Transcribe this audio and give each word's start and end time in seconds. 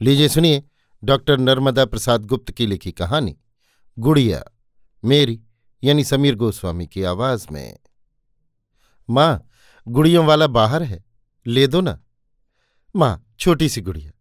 लीजिए, 0.00 0.28
सुनिए, 0.28 0.64
डॉक्टर 1.04 1.38
नर्मदा 1.38 1.84
प्रसाद 1.84 2.24
गुप्त 2.24 2.52
की 2.52 2.66
लिखी 2.66 2.92
कहानी, 2.92 3.38
गुड़िया, 3.98 4.44
मेरी, 5.04 5.42
यानी 5.84 6.04
समीर 6.04 6.34
गोस्वामी 6.34 6.86
की 6.86 7.02
आवाज़ 7.02 7.46
में। 7.52 7.78
माँ, 9.10 9.48
गुड़ियों 9.88 10.26
वाला 10.26 10.46
बाहर 10.46 10.82
है, 10.82 11.04
ले 11.46 11.66
दो 11.66 11.80
ना। 11.80 12.00
माँ, 12.96 13.34
छोटी 13.38 13.68
सी 13.68 13.80
गुड़िया। 13.80 14.12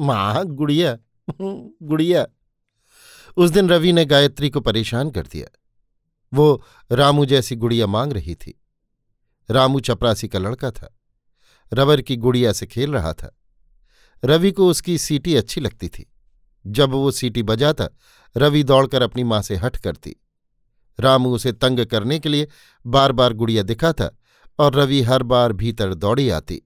माँ, 0.00 0.44
गुड़िया 0.44 0.98
गुड़िया। 1.82 2.26
उस 3.36 3.50
दिन 3.50 3.68
रवि 3.68 3.92
ने 3.92 4.04
गायत्री 4.04 4.50
को 4.50 4.60
परेशान 4.60 5.10
कर 5.10 5.26
दिया। 5.26 5.58
वो 6.34 6.64
रामू 6.92 7.26
जैसी 7.26 7.56
गुड़िया 7.56 7.86
मांग 7.86 8.12
रही 8.12 8.34
थी। 8.34 8.62
रामू 9.50 9.80
चपरासी 9.80 10.28
का 10.28 10.38
लड़का 10.38 10.70
था। 10.70 10.98
रबर 11.72 12.02
की 12.02 12.16
गुड़िया 12.16 12.52
से 12.52 12.66
खेल 12.66 12.92
रहा 12.92 13.12
था। 13.12 13.37
रवि 14.24 14.52
को 14.52 14.68
उसकी 14.68 14.98
सीटी 14.98 15.34
अच्छी 15.34 15.60
लगती 15.60 15.88
थी। 15.88 16.06
जब 16.66 16.90
वो 16.90 17.10
सीटी 17.10 17.42
बजाता, 17.42 17.88
रवि 18.36 18.62
दौड़कर 18.62 19.02
अपनी 19.02 19.24
माँ 19.24 19.42
से 19.42 19.56
हट 19.56 19.76
करती। 19.76 20.16
रामू 20.98 21.34
उसे 21.34 21.52
तंग 21.52 21.84
करने 21.86 22.18
के 22.18 22.28
लिए 22.28 22.48
बार 22.86 23.12
बार 23.12 23.32
गुड़िया 23.32 23.62
दिखाता 23.62 24.10
और 24.58 24.74
रवि 24.74 25.00
हर 25.02 25.22
बार 25.22 25.52
भीतर 25.52 25.94
दौड़ी 25.94 26.28
आती। 26.30 26.62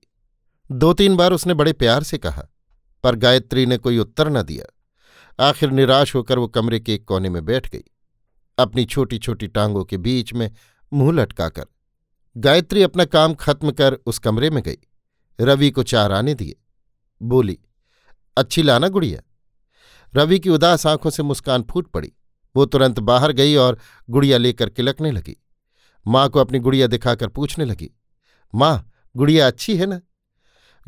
दो 0.72 0.92
तीन 0.92 1.16
बार 1.16 1.32
उसने 1.32 1.54
बड़े 1.54 1.72
प्यार 1.72 2.02
से 2.02 2.18
कहा, 2.18 2.46
पर 3.04 3.16
गायत्री 3.16 3.66
ने 3.66 3.76
कोई 3.76 3.98
उत्तर 3.98 4.28
न 4.28 4.42
दिया। 4.42 5.46
आखिर 5.48 5.70
निराश 5.70 6.14
होकर 6.14 6.38
वो 6.38 6.48
कमरे 6.48 6.80
के 6.80 6.94
एक 6.94 7.04
कोने 7.04 7.30
में 7.30 7.44
बैठ 7.44 7.70
गई। 7.70 7.82
अपनी 8.58 8.84
छोटी 8.84 9.18
छोटी 9.18 9.46
टांगों 9.46 9.84
के 9.84 9.98
बीच 9.98 10.32
में 10.34 10.50
मुँह 10.92 11.12
लटकाकर। 11.12 11.64
गायत्री 12.36 12.82
अपना 12.82 13.04
काम 13.04 13.34
खत्म 13.34 13.70
कर 13.70 13.94
उस 13.94 14.18
कमरे 14.18 14.50
में 14.50 14.62
गई। 14.62 14.78
रवि 15.40 15.70
को 15.70 15.82
चार 15.82 16.12
आने 16.12 16.34
दिए। 16.34 16.54
बोली, 17.22 17.58
अच्छी 18.36 18.62
लाना 18.62 18.88
गुड़िया। 18.88 19.20
रवि 20.14 20.38
की 20.40 20.50
उदास 20.50 20.86
आँखों 20.86 21.10
से 21.10 21.22
मुस्कान 21.22 21.62
फूट 21.62 21.90
पड़ी। 21.90 22.12
वो 22.56 22.64
तुरंत 22.66 23.00
बाहर 23.00 23.32
गई 23.32 23.54
और 23.56 23.78
गुड़िया 24.10 24.38
लेकर 24.38 24.68
किलकने 24.68 25.10
लगी। 25.10 25.36
माँ 26.06 26.28
को 26.28 26.40
अपनी 26.40 26.58
गुड़िया 26.58 26.86
दिखाकर 26.86 27.28
पूछने 27.28 27.64
लगी, 27.64 27.90
माँ, 28.54 28.92
गुड़िया 29.16 29.46
अच्छी 29.46 29.76
है 29.76 29.86
ना? 29.86 30.00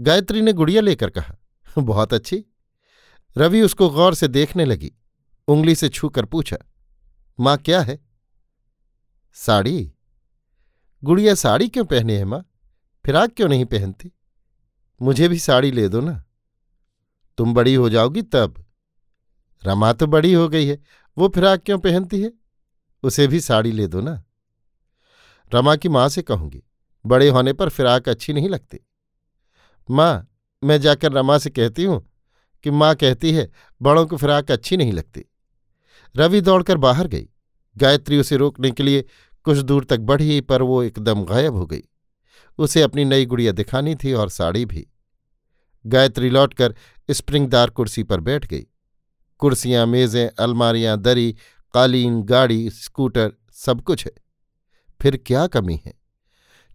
गायत्री 0.01 0.43
ने 0.43 0.53
गुड़िया 0.53 0.81
लेकर 0.81 1.11
कहा, 1.11 1.37
बहुत 1.79 2.15
अच्छी। 2.15 2.45
रवि 3.37 3.61
उसको 3.63 3.89
गौर 3.91 4.15
से 4.15 4.29
देखने 4.29 4.65
लगी, 4.65 4.93
उंगली 5.49 5.75
से 5.75 5.89
छूकर 5.89 6.25
पूछा, 6.25 6.57
माँ, 7.41 7.57
क्या 7.59 7.81
है? 7.81 7.99
साड़ी। 9.33 9.93
गुड़िया 11.05 11.35
साड़ी 11.35 11.69
क्यों 11.69 11.85
पहने 11.85 12.19
है 12.19 12.25
माँ? 12.25 12.45
फिराक 13.05 13.31
क्यों 13.31 13.49
नहीं 13.49 13.65
पहनती? 13.65 14.13
मुझे 15.03 15.29
भी 15.29 15.39
साड़ी 15.39 15.71
ले 15.71 15.89
दो 15.89 16.01
ना। 16.01 16.24
तुम 17.39 17.55
बड़ी 17.55 17.75
हो 17.75 17.89
जाओगी 17.89 18.23
तब। 18.23 18.65
रमा 19.63 19.93
तो 19.93 20.07
बड़ी 20.07 20.33
हो 20.33 20.49
गई 20.49 20.67
है, 20.67 20.79
वो 21.17 21.29
फिराक 21.29 21.63
क्यों 21.63 21.79
पहनती 21.79 22.23
है? 22.23 22.33
उसे 23.03 23.27
भी 23.27 23.41
साड़ी 23.41 23.73
ले 23.73 23.87
दो 23.87 24.01
ना। 24.01 24.23
रमा 25.53 25.77
की 25.77 25.89
माँ 25.89 26.09
से 26.09 26.23
कहूँगी, 26.23 26.63
बड़े 27.05 27.29
होने 27.29 27.53
पर 27.53 27.69
फिराक 27.69 28.09
अच्छी 28.09 28.33
नहीं 28.33 28.49
लगती। 28.49 28.79
माँ, 29.89 30.27
मैं 30.63 30.81
जाकर 30.81 31.13
रमा 31.13 31.39
से 31.39 31.51
कहती 31.51 31.85
हूँ 31.85 32.05
कि 32.65 32.71
माँ 32.71 32.95
कहती 32.95 33.33
है, 33.33 33.51
बड़ों 33.81 34.07
को 34.07 34.17
फिराक 34.17 34.51
अच्छी 34.51 34.77
नहीं 34.77 34.93
लगती। 34.93 35.25
रवि 36.15 36.41
दौड़कर 36.41 36.77
बाहर 36.77 37.07
गई। 37.07 37.29
गायत्री 37.77 38.19
उसे 38.19 38.37
रोकने 38.37 38.71
के 38.71 38.83
लिए 38.83 39.05
कुछ 39.47 39.59
दूर 39.59 39.85
तक 39.85 39.99
बढ़ी, 40.01 40.41
पर 40.41 40.63
वो 40.63 40.83
एकदम 40.83 41.25
गायब 41.25 41.55
हो 41.55 41.67
गई। 41.67 41.83
उसे 42.59 42.83
अपनी 42.83 43.05
नई 43.05 43.27
गुड़िया 43.27 43.53
दिखानी 43.53 43.95
थी 43.95 44.13
और 44.13 44.29
साड़ी 44.29 44.65
भी। 44.65 44.87
गायत्री 45.85 46.31
लौटकर 46.31 46.75
स्प्रिंगदार 47.11 47.71
कुर्सी 47.71 48.03
पर 48.03 48.21
बैठ 48.21 48.47
गई। 48.47 48.67
कुर्सियाँ, 49.39 49.87
मेजें, 49.87 50.29
अलमारियाँ, 50.39 50.99
दरी, 50.99 51.37
कालीन, 51.75 52.23
गाड़ी, 52.23 52.71
स्कूटर, 52.71 53.33
सब 53.53 53.81
कुछ 53.81 54.07
है। 54.07 54.13
फिर 55.03 55.17
क्या 55.17 55.47
कमी 55.47 55.81
है? 55.87 55.95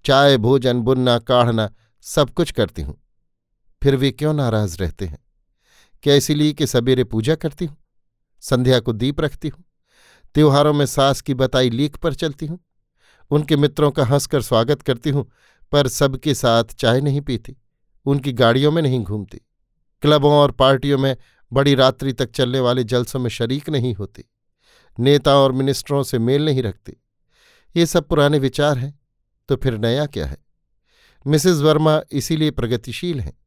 चाय, 0.06 0.38
भोजन, 0.38 0.82
बुनना, 0.82 1.20
काढ़ना, 1.20 1.74
सब 2.02 2.30
कुछ 2.30 2.52
करती 2.52 2.82
हूँ। 2.82 3.04
फिर 3.84 3.96
वे 3.96 4.12
क्यों 4.12 4.34
नाराज़ 4.34 4.78
रहते 4.78 5.06
हैं? 5.06 5.20
क्या 6.04 6.16
इसीलिए 6.16 6.54
कि 6.54 6.68
सवेरे 6.68 7.04
पूजा 7.04 7.36
करती 7.36 7.66
हूँ? 7.66 7.78
संध्या 8.42 8.80
को 8.80 8.94
दीप 8.94 9.22
रखती 9.22 9.48
हूँ? 9.48 9.64
त्योहारों 10.36 10.74
में 10.74 10.86
सास 10.86 11.22
की 11.22 11.34
बताई 11.34 11.70
लीक 11.70 11.96
पर 11.96 12.14
चलती 12.14 12.46
हूँ? 12.46 12.60
उनके 13.32 13.58
मित्रों 13.58 13.92
का 13.92 14.06
हंसकर 14.06 14.42
स्वागत 14.42 14.82
करती 14.82 15.10
हूँ, 15.10 15.32
पर 15.72 15.88
सबके 15.88 16.34
साथ 16.34 16.64
चाय 16.64 17.02
नहीं 17.02 17.22
पीती। 17.22 17.58
उनकी 18.06 18.34
गाड़ियों 18.34 18.72
में 18.72 18.82
नहीं 18.82 19.04
घूमती। 19.04 19.42
क्लबों 20.02 20.34
और 20.34 20.52
पार्टियों 20.52 20.98
में 20.98 21.18
बड़ी 21.54 21.76
रात्रि 21.76 22.14
तक 22.14 22.32
चलने 22.32 22.60
वाले 22.60 22.84
जलसों 22.84 23.20
में 23.20 23.30
शरीक 23.30 23.70
नहीं 23.70 23.94
होती। 23.94 24.24
नेता 25.00 25.36
और 25.36 25.52
मिनिस्टरों 25.52 26.04
से 26.04 26.20
मेल 26.20 26.46
नहीं 26.46 26.64
रखती। 26.64 26.94
ये 27.76 27.86
सब 27.86 28.08
पुराने 28.08 28.40
विचार 28.40 28.78
हैं 28.78 29.00
तो 29.48 29.56
फिर 29.56 29.78
नया 29.78 30.06
क्या 30.06 30.28
है? 30.28 30.38
मिसेस 31.28 31.58
वर्मा 31.58 32.02
इसीलिए 32.12 32.52
प्रगतिशील 32.52 33.20
हैं। 33.20 33.38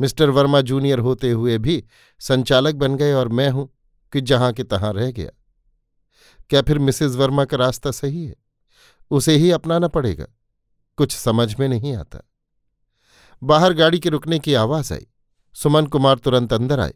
मिस्टर 0.00 0.30
वर्मा 0.30 0.60
जूनियर 0.60 0.98
होते 0.98 1.30
हुए 1.30 1.58
भी 1.58 1.84
संचालक 2.20 2.74
बन 2.74 2.96
गए 2.96 3.12
और 3.12 3.28
मैं 3.28 3.50
हूँ 3.50 3.70
कि 4.12 4.20
जहाँ 4.20 4.52
के 4.52 4.64
तहां 4.64 4.94
रह 4.94 5.10
गया। 5.10 5.30
क्या 6.50 6.62
फिर 6.62 6.78
मिसेस 6.78 7.12
वर्मा 7.12 7.44
का 7.44 7.56
रास्ता 7.56 7.90
सही 7.90 8.26
है? 8.26 8.36
उसे 9.10 9.36
ही 9.36 9.50
अपनाना 9.50 9.88
पड़ेगा। 9.88 10.26
कुछ 10.96 11.16
समझ 11.16 11.60
में 11.60 11.68
नहीं 11.68 11.96
आता। 11.96 12.30
बाहर 13.42 13.72
गाड़ी 13.72 13.98
के 13.98 14.08
रुकने 14.08 14.38
की 14.38 14.54
आवाज़ 14.54 14.94
आई। 14.94 15.06
सुमन 15.54 15.86
कुमार 15.86 16.18
तुरंत 16.18 16.52
अंदर 16.52 16.80
आए 16.80 16.94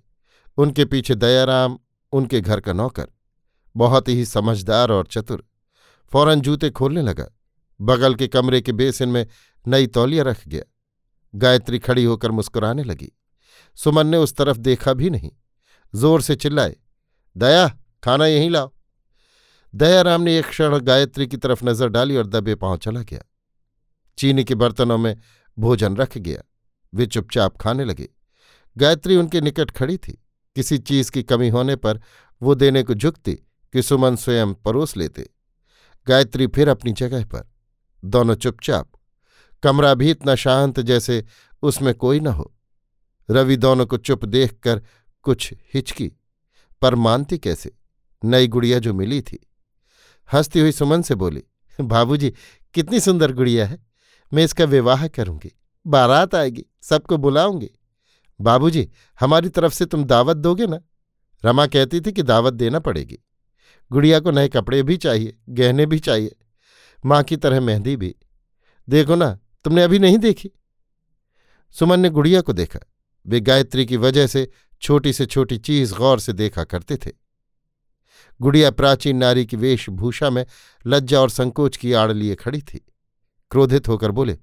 उनके 0.58 0.84
पीछे 0.84 1.14
दयाराम, 1.14 1.78
उनके 2.12 2.40
घर 2.40 2.60
का 2.60 2.72
नौकर। 2.72 3.08
बहुत 3.76 4.08
ही 4.08 4.24
समझदार 4.24 4.90
और 4.90 5.06
चतुर। 5.06 5.44
फ़ौरन 6.12 6.40
जूते 6.40 6.70
खोलने 6.70 7.02
लगा। 7.02 7.26
बगल 7.80 8.14
के 8.14 8.28
कमरे 8.28 8.60
के 8.60 8.72
बेसिन 8.72 9.08
में 9.08 9.26
नई 9.66 9.86
तौलिया 9.86 10.24
रख 10.24 10.48
गया। 10.48 10.62
गायत्री 11.34 11.78
खड़ी 11.78 12.04
होकर 12.04 12.30
मुस्कुराने 12.30 12.84
लगी। 12.84 13.12
सुमन 13.74 14.06
ने 14.06 14.16
उस 14.16 14.34
तरफ़ 14.36 14.58
देखा 14.58 14.92
भी 14.92 15.10
नहीं। 15.10 15.30
ज़ोर 15.94 16.22
से 16.22 16.36
चिल्लाए, 16.36 16.76
दया, 17.36 17.68
खाना 18.04 18.26
यहीं 18.26 18.50
लाओ। 18.50 18.72
दयाराम 19.74 20.20
ने 20.20 20.38
एक 20.38 20.46
क्षण 20.46 20.78
गायत्री 20.78 21.26
की 21.26 21.36
तरफ़ 21.36 21.64
नज़र 21.64 21.88
डाली 21.88 22.16
और 22.16 22.26
दबे 22.26 22.54
पाँव 22.54 22.76
चला 22.76 23.02
गया। 23.02 23.20
चीनी 24.18 24.44
के 24.44 24.54
बर्तनों 24.54 24.98
में 24.98 25.16
भोजन 25.58 25.96
रख 25.96 26.18
गया। 26.18 26.42
वे 26.94 27.06
चुपचाप 27.06 27.56
खाने 27.56 27.84
लगे। 27.84 28.08
गायत्री 28.78 29.16
उनके 29.16 29.40
निकट 29.40 29.70
खड़ी 29.70 29.96
थी। 29.96 30.22
किसी 30.56 30.78
चीज़ 30.78 31.10
की 31.10 31.22
कमी 31.22 31.48
होने 31.48 31.76
पर 31.76 32.00
वो 32.42 32.54
देने 32.54 32.82
को 32.82 32.94
झुकती 32.94 33.34
कि 33.72 33.82
सुमन 33.82 34.16
स्वयं 34.16 34.54
परोस 34.54 34.96
लेते। 34.96 35.30
गायत्री 36.08 36.46
फिर 36.46 36.68
अपनी 36.68 36.92
जगह 36.92 37.24
पर। 37.24 37.50
दोनों 38.04 38.34
चुपचाप। 38.34 38.90
कमरा 39.62 39.94
भी 39.94 40.10
इतना 40.10 40.34
शांत 40.34 40.80
जैसे 40.80 41.24
उसमें 41.62 41.94
कोई 41.94 42.20
न 42.20 42.26
हो। 42.26 42.54
रवि 43.30 43.56
दोनों 43.56 43.86
को 43.86 43.96
चुप 43.96 44.24
देखकर 44.24 44.82
कुछ 45.22 45.54
हिचकी। 45.74 46.12
पर 46.82 46.94
मानती 46.94 47.38
कैसे? 47.38 47.76
नई 48.24 48.48
गुड़िया 48.48 48.78
जो 48.78 48.94
मिली 48.94 49.22
थी। 49.22 49.50
हंसती 50.32 50.60
हुई 50.60 50.72
सुमन 50.72 51.02
से 51.02 51.14
बोली, 51.14 51.42
बाबूजी, 51.80 52.34
कितनी 52.74 53.00
सुंदर 53.00 53.32
गुड़िया 53.32 53.66
है। 53.66 53.86
मैं 54.34 54.44
इसका 54.44 54.64
विवाह 54.64 55.08
करूँगी। 55.08 55.52
बारात 55.86 56.34
आएगी, 56.34 56.64
सबको 56.82 57.16
बुलाऊँगी। 57.16 57.70
बाबूजी, 58.40 58.88
हमारी 59.20 59.48
तरफ़ 59.48 59.72
से 59.72 59.86
तुम 59.86 60.04
दावत 60.04 60.36
दोगे 60.36 60.66
ना? 60.66 60.78
रमा 61.44 61.66
कहती 61.66 62.00
थी 62.00 62.12
कि 62.12 62.22
दावत 62.22 62.54
देना 62.54 62.78
पड़ेगी। 62.78 63.18
गुड़िया 63.92 64.20
को 64.20 64.30
नए 64.30 64.48
कपड़े 64.48 64.82
भी 64.82 64.96
चाहिए, 64.96 65.36
गहने 65.48 65.86
भी 65.86 65.98
चाहिए, 65.98 66.36
माँ 67.04 67.22
की 67.22 67.36
तरह 67.36 67.60
मेहंदी 67.60 67.96
भी। 67.96 68.14
देखो 68.88 69.14
ना, 69.14 69.38
तुमने 69.64 69.82
अभी 69.82 69.98
नहीं 69.98 70.18
देखी? 70.18 70.50
सुमन 71.70 72.00
ने 72.00 72.10
गुड़िया 72.10 72.40
को 72.40 72.52
देखा। 72.52 72.78
वे 73.26 73.40
गायत्री 73.40 73.86
की 73.86 73.96
वजह 73.96 74.26
से 74.26 74.50
छोटी 74.82 75.12
से 75.12 75.26
छोटी 75.26 75.58
चीज़ 75.58 75.94
गौर 75.94 76.20
से 76.20 76.32
देखा 76.32 76.64
करते 76.64 76.96
थे। 76.96 77.10
गुड़िया 78.40 78.70
प्राचीन 78.70 79.16
नारी 79.16 79.46
की 79.46 79.56
वेशभूषा 79.56 80.30
में 80.30 80.46
लज्जा 80.86 81.20
और 81.20 81.30
संकोच 81.30 81.76
की 81.76 81.92
आड़ 81.92 82.12
लिए 82.12 82.34
खड़ी 82.34 82.60
थी। 82.62 82.78
क्रोधित 83.50 83.88
होकर 83.88 84.10
बोले 84.10 84.38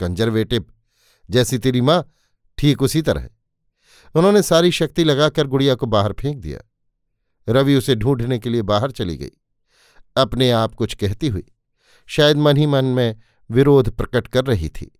कंजरवेटिव 0.00 0.64
जैसी 1.30 1.58
तेरी 1.58 1.80
माँ 1.80 2.10
ठीक 2.58 2.82
उसी 2.82 3.02
तरह। 3.02 3.28
उन्होंने 4.14 4.42
सारी 4.42 4.70
शक्ति 4.70 5.04
लगाकर 5.04 5.46
गुड़िया 5.46 5.74
को 5.74 5.86
बाहर 5.86 6.12
फेंक 6.12 6.36
दिया। 6.36 6.60
रवि 7.48 7.74
उसे 7.74 7.94
ढूँढने 7.94 8.38
के 8.38 8.50
लिए 8.50 8.62
बाहर 8.62 8.90
चली 8.90 9.16
गई। 9.16 9.30
अपने 10.16 10.50
आप 10.50 10.74
कुछ 10.74 10.94
कहती 10.94 11.28
हुई, 11.28 11.44
शायद 12.08 12.36
मन 12.36 12.56
ही 12.56 12.66
मन 12.66 12.84
में 12.84 13.16
विरोध 13.50 13.90
प्रकट 13.90 14.26
कर 14.26 14.44
रही 14.44 14.68
थी। 14.68 14.90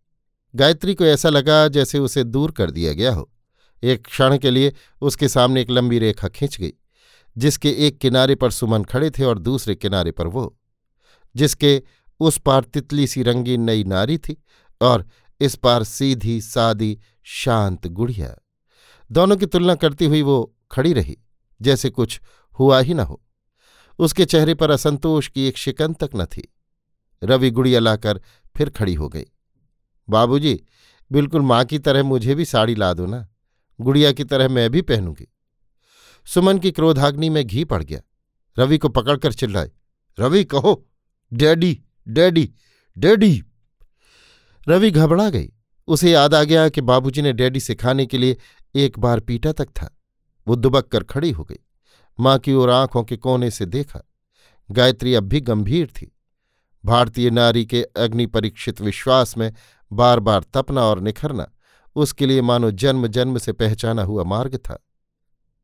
गायत्री 0.54 0.94
को 0.94 1.04
ऐसा 1.04 1.28
लगा 1.28 1.68
जैसे 1.68 1.98
उसे 1.98 2.24
दूर 2.24 2.50
कर 2.50 2.70
दिया 2.70 2.92
गया 2.92 3.12
हो। 3.14 3.30
एक 3.82 4.06
क्षण 4.06 4.38
के 4.38 4.50
लिए 4.50 4.72
उसके 5.00 5.28
सामने 5.28 5.62
एक 5.62 5.70
लंबी 5.70 5.98
रेखा 5.98 6.28
खींच 6.28 6.58
गई, 6.58 6.72
जिसके 7.36 7.70
एक 7.86 7.98
किनारे 7.98 8.34
पर 8.34 8.50
सुमन 8.50 8.84
खड़े 8.84 9.10
थे 9.10 9.24
और 9.24 9.38
दूसरे 9.38 9.74
किनारे 9.74 10.10
पर 10.10 10.26
वो, 10.26 10.56
जिसके 11.36 11.82
उस 12.20 12.38
पार 12.38 12.64
तितली 12.64 13.06
सी 13.06 13.22
रंगीन 13.22 13.60
नई 13.60 13.84
नारी 13.84 14.18
थी 14.18 14.36
और 14.80 15.06
इस 15.40 15.56
पार 15.56 15.84
सीधी 15.84 16.40
सादी 16.40 16.98
शांत 17.26 17.86
गुड़िया 17.86 18.36
दोनों 19.12 19.36
की 19.36 19.46
तुलना 19.46 19.74
करती 19.74 20.04
हुई 20.04 20.22
वो 20.22 20.56
खड़ी 20.70 20.92
रही, 20.92 21.18
जैसे 21.62 21.90
कुछ 21.90 22.20
हुआ 22.58 22.80
ही 22.80 22.94
न 22.94 23.00
हो। 23.00 23.22
उसके 23.98 24.24
चेहरे 24.24 24.54
पर 24.54 24.70
असंतोष 24.70 25.28
की 25.28 25.46
एक 25.46 25.56
शिकन 25.56 25.92
तक 25.92 26.10
न 26.16 26.24
थी। 26.24 26.54
रवि 27.24 27.50
गुड़िया 27.50 27.80
लाकर 27.80 28.20
फिर 28.56 28.70
खड़ी 28.70 28.94
हो 28.94 29.08
गई। 29.08 29.24
बाबूजी, 30.08 30.60
बिल्कुल 31.12 31.42
माँ 31.42 31.64
की 31.64 31.78
तरह 31.78 32.02
मुझे 32.02 32.34
भी 32.34 32.44
साड़ी 32.44 32.74
ला 32.74 32.94
दो 32.94 33.06
ना, 33.06 33.28
गुड़िया 33.80 34.12
की 34.12 34.24
तरह 34.24 34.48
मैं 34.48 34.70
भी 34.70 34.82
पहनूँगी। 34.82 35.28
सुमन 36.26 36.58
की 36.58 36.70
क्रोधाग्नि 36.70 37.28
में 37.28 37.46
घी 37.46 37.64
पड़ 37.64 37.82
गया। 37.82 38.00
रवि 38.58 38.78
को 38.78 38.88
पकड़कर 38.88 39.32
चिल्लाए, 39.32 39.72
रवि, 40.18 40.44
कहो, 40.44 40.88
डैडी 41.32 41.80
डैडी 42.08 42.54
डैडी! 42.98 43.42
रवि 44.68 44.90
घबरा 44.90 45.30
गई। 45.30 45.52
उसे 45.86 46.10
याद 46.10 46.34
आ 46.34 46.44
गया 46.44 46.68
कि 46.68 46.80
बाबूजी 46.80 47.22
ने 47.22 47.32
डैडी 47.32 47.60
सिखाने 47.60 48.06
के 48.06 48.18
लिए 48.18 48.36
एक 48.74 48.98
बार 48.98 49.20
पीटा 49.20 49.52
तक 49.52 49.68
था। 49.68 49.98
वो 50.48 50.56
दुबक 50.56 50.86
कर 50.86 51.02
खड़ी 51.02 51.30
हो 51.30 51.44
गई। 51.44 51.58
माँ 52.20 52.38
की 52.38 52.52
ओर 52.52 52.70
आँखों 52.70 53.04
के 53.04 53.16
कोने 53.16 53.50
से 53.50 53.66
देखा। 53.66 54.00
गायत्री 54.70 55.14
अब 55.14 55.24
भी 55.24 55.40
गंभीर 55.40 55.86
थी। 55.86 56.16
भारतीय 56.84 57.30
नारी 57.30 57.66
के 57.66 57.82
अग्नि 57.82 58.26
परीक्षित 58.26 58.80
विश्वास 58.80 59.38
में 59.38 59.52
बार 59.92 60.20
बार 60.20 60.44
तपना 60.54 60.82
और 60.82 61.00
निखरना 61.00 61.50
उसके 61.96 62.26
लिए 62.26 62.42
मानो 62.42 62.70
जन्म 62.70 63.06
जन्म 63.06 63.38
से 63.38 63.52
पहचाना 63.52 64.02
हुआ 64.02 64.24
मार्ग 64.24 64.56
था। 64.56 64.86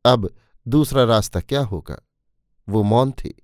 अब 0.05 0.35
दूसरा 0.67 1.03
रास्ता 1.03 1.39
क्या 1.39 1.61
होगा? 1.61 2.07
वो 2.69 2.83
मौन 2.83 3.11
थी। 3.11 3.43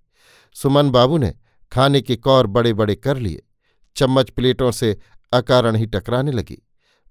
सुमन 0.54 0.90
बाबू 0.90 1.18
ने 1.18 1.34
खाने 1.72 2.02
के 2.02 2.16
कौर 2.16 2.48
बड़े 2.48 2.74
बड़े 2.74 2.96
कर 2.96 3.18
लिए। 3.18 3.48
चम्मच 3.96 4.30
प्लेटों 4.30 4.72
से 4.72 5.00
अकारण 5.34 5.76
ही 5.76 5.86
टकराने 5.86 6.32
लगी। 6.32 6.67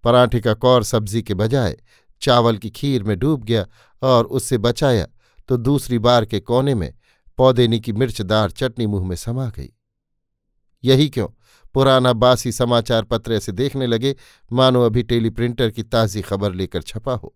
पराठे 0.06 0.40
का 0.40 0.54
कौर 0.54 0.82
सब्ज़ी 0.84 1.22
के 1.22 1.34
बजाय 1.34 1.76
चावल 2.20 2.56
की 2.56 2.70
खीर 2.70 3.02
में 3.02 3.18
डूब 3.18 3.44
गया 3.44 3.66
और 4.02 4.24
उससे 4.24 4.58
बचाया 4.58 5.06
तो 5.48 5.56
दूसरी 5.56 5.98
बार 5.98 6.24
के 6.24 6.40
कोने 6.40 6.74
में 6.74 6.94
पौधेनी 7.36 7.80
की 7.80 7.92
मिर्चदार 7.92 8.50
चटनी 8.50 8.86
मुँह 8.86 9.06
में 9.08 9.16
समा 9.16 9.48
गई। 9.48 9.72
यही 10.84 11.08
क्यों? 11.08 11.28
पुराना 11.74 12.12
बासी 12.12 12.52
समाचार 12.52 13.02
पत्र 13.02 13.32
ऐसे 13.32 13.52
देखने 13.52 13.86
लगे, 13.86 14.14
मानो 14.52 14.82
अभी 14.82 15.02
टेलीप्रिंटर 15.02 15.70
की 15.70 15.82
ताज़ी 15.82 16.22
खबर 16.22 16.52
लेकर 16.52 16.82
छपा 16.82 17.14
हो। 17.14 17.34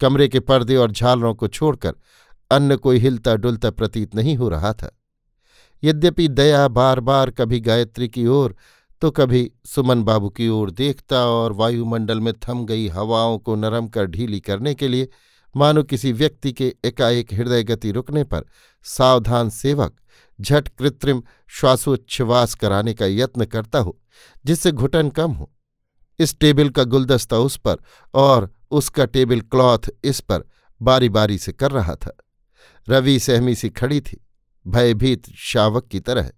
कमरे 0.00 0.28
के 0.28 0.40
पर्दे 0.40 0.76
और 0.76 0.90
झालरों 0.90 1.34
को 1.34 1.48
छोड़कर 1.48 1.94
अन्य 2.50 2.76
कोई 2.76 2.98
हिलता 2.98 3.36
डुलता 3.36 3.70
प्रतीत 3.70 4.14
नहीं 4.14 4.36
हो 4.36 4.48
रहा 4.48 4.72
था। 4.72 4.98
यद्यपि 5.84 6.28
दया 6.28 6.68
बार 6.68 7.00
बार 7.00 7.30
कभी 7.30 7.60
गायत्री 7.60 8.08
की 8.08 8.26
ओर 8.26 8.56
तो 9.02 9.10
कभी 9.10 9.50
सुमन 9.64 10.02
बाबू 10.02 10.28
की 10.28 10.48
ओर 10.48 10.70
देखता 10.70 11.16
और 11.26 11.52
वायुमंडल 11.52 12.20
में 12.20 12.32
थम 12.34 12.64
गई 12.66 12.88
हवाओं 12.88 13.38
को 13.38 13.54
नरम 13.54 13.86
कर 13.86 14.06
ढीली 14.06 14.40
करने 14.40 14.74
के 14.74 14.88
लिए 14.88 15.08
मानो 15.56 15.82
किसी 15.82 16.12
व्यक्ति 16.12 16.52
के 16.52 16.74
एकाएक 16.84 17.32
हृदय 17.34 17.62
गति 17.62 17.90
रुकने 17.92 18.24
पर 18.24 18.44
सावधान 18.86 19.50
सेवक 19.50 19.96
झट 20.40 20.68
कृत्रिम 20.68 21.22
श्वासोच्छ्वास 21.48 22.54
कराने 22.54 22.94
का 22.94 23.06
यत्न 23.06 23.44
करता 23.44 23.78
हो, 23.78 23.98
जिससे 24.44 24.72
घुटन 24.72 25.08
कम 25.10 25.32
हो। 25.32 25.50
इस 26.18 26.38
टेबल 26.38 26.68
का 26.68 26.84
गुलदस्ता 26.84 27.38
उस 27.38 27.56
पर 27.56 27.76
और 28.14 28.50
उसका 28.70 29.04
टेबल 29.04 29.40
क्लॉथ 29.40 29.90
इस 30.04 30.20
पर 30.20 30.44
बारी 30.80 31.08
बारी 31.08 31.38
से 31.38 31.52
कर 31.52 31.70
रहा 31.70 31.94
था। 31.94 32.16
रवि 32.88 33.18
सहमी 33.18 33.54
सी 33.54 33.68
खड़ी 33.68 34.00
थी, 34.00 34.20
भयभीत 34.66 35.32
शावक 35.36 35.88
की 35.88 36.00
तरह। 36.00 36.30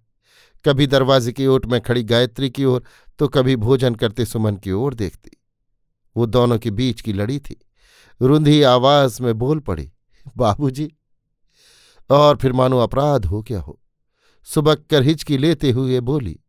कभी 0.65 0.87
दरवाजे 0.87 1.31
की 1.31 1.47
ओट 1.47 1.65
में 1.65 1.79
खड़ी 1.81 2.03
गायत्री 2.03 2.49
की 2.49 2.65
ओर 2.65 2.83
तो 3.19 3.27
कभी 3.27 3.55
भोजन 3.55 3.95
करते 3.95 4.25
सुमन 4.25 4.55
की 4.55 4.71
ओर 4.71 4.93
देखती। 4.93 5.31
वो 6.15 6.25
दोनों 6.25 6.57
के 6.59 6.71
बीच 6.71 7.01
की 7.01 7.13
लड़ी 7.13 7.39
थी। 7.39 7.55
रुंधी 8.21 8.61
आवाज़ 8.61 9.21
में 9.23 9.37
बोल 9.37 9.59
पड़ी, 9.59 9.91
बाबूजी, 10.37 10.91
और 12.09 12.37
फिर 12.37 12.53
मानो 12.53 12.79
अपराध 12.79 13.25
हो 13.25 13.41
क्या 13.41 13.59
हो। 13.59 13.79
सुबह 14.47 14.75
कर 14.75 15.03
हिचकी 15.03 15.37
लेते 15.37 15.71
हुए 15.71 15.99
बोली, 15.99 16.39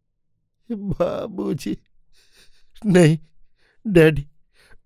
बाबूजी, 0.70 1.76
नहीं, 2.82 3.18
डैडी। 3.86 4.26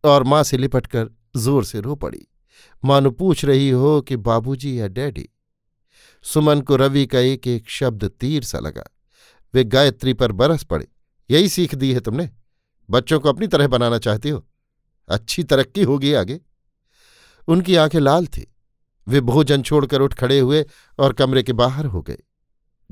और 0.05 0.25
माँ 0.25 0.43
से 0.43 0.57
लिपटकर 0.57 1.11
ज़ोर 1.37 1.65
से 1.65 1.81
रो 1.81 1.95
पड़ी। 1.95 2.27
मानो 2.85 3.11
पूछ 3.11 3.45
रही 3.45 3.69
हो 3.71 4.01
कि 4.01 4.17
बाबूजी 4.17 4.79
या 4.81 4.89
डैडी। 4.89 5.29
सुमन 6.25 6.61
को 6.61 6.77
रवि 6.77 7.07
का 7.07 7.19
एक 7.19 7.47
एक 7.47 7.69
शब्द 7.71 8.05
तीर 8.11 8.43
सा 8.43 8.59
लगा। 8.59 8.85
वे 9.55 9.65
गायत्री 9.65 10.13
पर 10.13 10.33
बरस 10.33 10.65
पड़े। 10.65 10.89
यही 11.31 11.49
सीख 11.49 11.75
दी 11.75 11.93
है 11.93 12.01
तुमने? 12.01 12.31
बच्चों 12.91 13.21
को 13.21 13.29
अपनी 13.29 13.47
तरह 13.47 13.69
बनाना 13.69 13.99
चाहती 13.99 14.29
हो? 14.29 14.47
अच्छी 15.09 15.45
तरक्की 15.45 15.83
होगी 15.83 16.13
आगे। 16.13 16.41
उनकी 17.49 17.77
आँखें 17.77 18.01
लाल 18.01 18.27
थी। 18.27 18.55
वे 19.09 19.21
भोजन 19.21 19.63
छोड़कर 19.63 20.01
उठ 20.01 20.15
खड़े 20.15 20.39
हुए 20.39 20.65
और 20.99 21.13
कमरे 21.13 21.43
के 21.43 21.53
बाहर 21.53 21.87
हो 21.87 22.03
गए। 22.03 22.19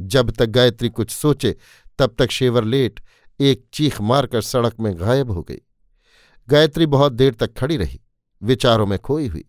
जब 0.00 0.30
तक 0.30 0.46
गायत्री 0.46 0.88
कुछ 0.88 1.10
सोचे, 1.10 1.56
तब 1.98 2.14
तक 2.18 2.30
शेवर 2.30 2.64
लेट 2.64 3.00
एक 3.40 3.66
चीख 3.72 4.00
मारकर 4.00 4.40
सड़क 4.40 4.80
में 4.80 5.00
गायब 5.00 5.30
हो 5.30 5.42
गई। 5.42 5.58
गायत्री 6.48 6.86
बहुत 6.86 7.12
देर 7.12 7.34
तक 7.34 7.58
खड़ी 7.58 7.76
रही, 7.76 8.00
विचारों 8.42 8.86
में 8.86 8.98
खोई 8.98 9.26
हुई। 9.26 9.44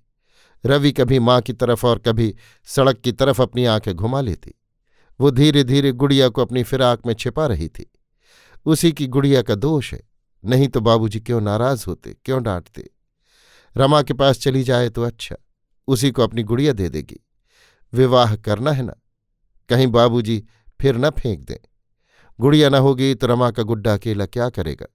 रवि 0.66 0.92
कभी 0.92 1.20
माँ 1.20 1.42
की 1.42 1.54
तरफ़ 1.54 1.86
और 1.86 2.00
कभी 2.00 2.36
सड़क 2.66 2.98
की 2.98 3.12
तरफ़ 3.12 3.42
अपनी 3.42 3.66
आँखें 3.66 3.96
घुमा 3.96 4.22
लेती। 4.22 4.59
वो 5.20 5.32
धीरे 5.32 5.64
धीरे 5.64 5.92
गुड़िया 5.92 6.30
को 6.30 6.42
अपनी 6.42 6.64
फिराक 6.64 7.06
में 7.06 7.14
छिपा 7.14 7.46
रही 7.48 7.68
थी। 7.70 7.92
उसी 8.66 8.92
की 8.92 9.08
गुड़िया 9.08 9.42
का 9.42 9.56
दोष 9.56 9.94
है, 9.94 10.02
नहीं 10.44 10.68
तो 10.68 10.82
बाबूजी 10.82 11.20
क्यों 11.20 11.42
नाराज़ 11.42 11.86
होते, 11.88 12.16
क्यों 12.26 12.42
डांटते? 12.44 12.90
रमा 13.76 14.02
के 14.02 14.14
पास 14.14 14.40
चली 14.40 14.64
जाए 14.64 14.90
तो 14.90 15.04
अच्छा 15.04 15.36
उसी 15.88 16.12
को 16.12 16.24
अपनी 16.24 16.44
गुड़िया 16.44 16.74
दे 16.74 16.90
देगी। 16.90 17.20
विवाह 17.94 18.36
करना 18.36 18.72
है 18.72 18.84
ना, 18.84 18.96
कहीं 19.70 19.88
बाबूजी 19.88 20.44
फिर 20.80 20.98
न 20.98 21.10
फेंक 21.10 21.44
दें। 21.44 21.58
गुड़िया 22.40 22.70
न 22.70 22.76
होगी 22.76 23.14
तो 23.16 23.28
रमा 23.28 23.52
का 23.52 23.64
गुड्डा 23.64 23.94
अकेला 23.94 24.26
क्या 24.26 24.50
करेगा? 24.50 24.86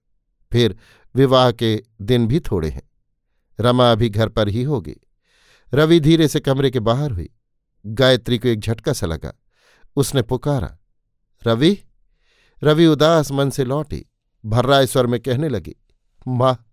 फिर 0.51 0.77
विवाह 1.15 1.51
के 1.51 1.75
दिन 2.01 2.27
भी 2.27 2.39
थोड़े 2.41 2.69
हैं, 2.69 2.89
रमा 3.59 3.91
अभी 3.91 4.09
घर 4.09 4.29
पर 4.29 4.49
ही 4.49 4.63
होगी। 4.63 4.95
रवि 5.73 5.99
धीरे 5.99 6.27
से 6.27 6.39
कमरे 6.39 6.71
के 6.71 6.79
बाहर 6.81 7.11
हुई, 7.11 7.29
गायत्री 7.85 8.37
को 8.37 8.47
एक 8.47 8.59
झटका 8.59 8.93
सा 8.93 9.07
लगा। 9.07 9.33
उसने 9.97 10.21
पुकारा, 10.21 10.77
रवि 11.41 11.77
रवि 12.61 12.85
उदास 12.85 13.31
मन 13.31 13.49
से 13.49 13.65
लौटी 13.65 14.05
भर्राए 14.43 14.85
स्वर 14.85 15.07
में 15.07 15.19
कहने 15.19 15.49
लगी, 15.49 15.75
माँ, 16.27 16.65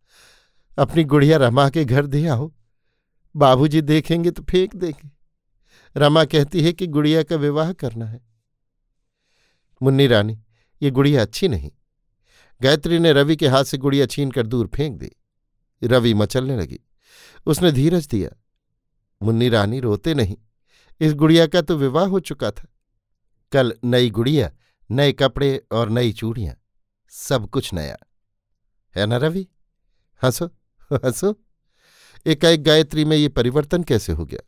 अपनी 0.79 1.05
गुड़िया 1.05 1.39
रमा 1.39 1.69
के 1.71 1.85
घर 1.85 2.07
दे 2.07 2.27
आओ, 2.27 2.53
बाबूजी 3.35 3.81
देखेंगे 3.81 4.31
तो 4.31 4.43
फेंक 4.43 4.75
देंगे। 4.77 5.11
रमा 5.97 6.25
कहती 6.25 6.63
है 6.63 6.73
कि 6.73 6.87
गुड़िया 6.87 7.23
का 7.23 7.37
विवाह 7.37 7.73
करना 7.73 8.07
है। 8.07 8.21
मुन्नी 9.81 10.07
रानी, 10.07 10.39
ये 10.83 10.91
गुड़िया 10.91 11.23
अच्छी 11.23 11.49
नहीं। 11.49 11.71
गायत्री 12.61 12.99
ने 12.99 13.13
रवि 13.13 13.37
के 13.37 13.49
हाथ 13.49 13.65
से 13.65 13.79
गुड़िया 13.79 14.07
छीनकर 14.07 14.47
दूर 14.47 14.71
फेंक 14.75 14.99
दी। 14.99 15.11
रवि 15.83 16.15
मचलने 16.15 16.57
लगी। 16.57 16.79
उसने 17.47 17.73
धीरज 17.73 18.07
दिया, 18.07 18.31
मुन्नी 19.21 19.49
रानी 19.49 19.81
रोते 19.81 20.15
नहीं, 20.15 20.37
इस 21.01 21.15
गुड़िया 21.15 21.47
का 21.47 21.63
तो 21.63 21.77
विवाह 21.77 22.07
हो 22.07 22.21
चुका 22.21 22.51
था। 22.51 22.67
कल 23.53 23.75
नई 23.85 24.11
गुड़िया, 24.11 24.51
नए 24.91 25.13
कपड़े 25.13 25.57
और 25.73 25.91
नई 25.91 26.13
चूड़ियाँ, 26.13 26.55
सब 27.13 27.49
कुछ 27.51 27.73
नया। 27.75 27.97
है 28.95 29.07
ना 29.07 29.17
रवि? 29.17 29.47
हंसो 30.23 30.47
हंसो। 30.95 31.35
एकाएक 32.27 32.63
गायत्री 32.63 33.05
में 33.05 33.17
ये 33.17 33.29
परिवर्तन 33.29 33.83
कैसे 33.83 34.13
हो 34.13 34.25
गया? 34.25 34.41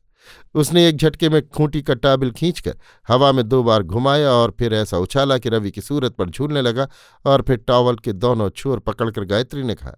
उसने 0.54 0.86
एक 0.88 0.96
झटके 0.96 1.28
में 1.28 1.48
खूंटी 1.48 1.82
का 1.82 1.94
टाबिल 1.94 2.30
खींचकर 2.30 2.76
हवा 3.08 3.30
में 3.32 3.48
दो 3.48 3.62
बार 3.62 3.82
घुमाया 3.82 4.30
और 4.30 4.54
फिर 4.58 4.74
ऐसा 4.74 4.98
उछाला 4.98 5.38
कि 5.38 5.48
रवि 5.48 5.70
की 5.70 5.80
सूरत 5.80 6.14
पर 6.14 6.30
झूलने 6.30 6.62
लगा 6.62 6.88
और 7.24 7.42
फिर 7.42 7.56
टॉवल 7.58 7.96
के 7.96 8.12
दोनों 8.12 8.48
छोर 8.50 8.78
पकड़कर 8.78 9.24
गायत्री 9.24 9.62
ने 9.62 9.74
कहा, 9.74 9.94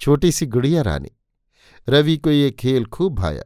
छोटी 0.00 0.32
सी 0.32 0.46
गुड़िया 0.46 0.82
रानी, 0.82 1.10
रवि 1.88 2.16
को 2.16 2.30
ये 2.30 2.50
खेल 2.50 2.84
खूब 2.86 3.14
भाया। 3.14 3.42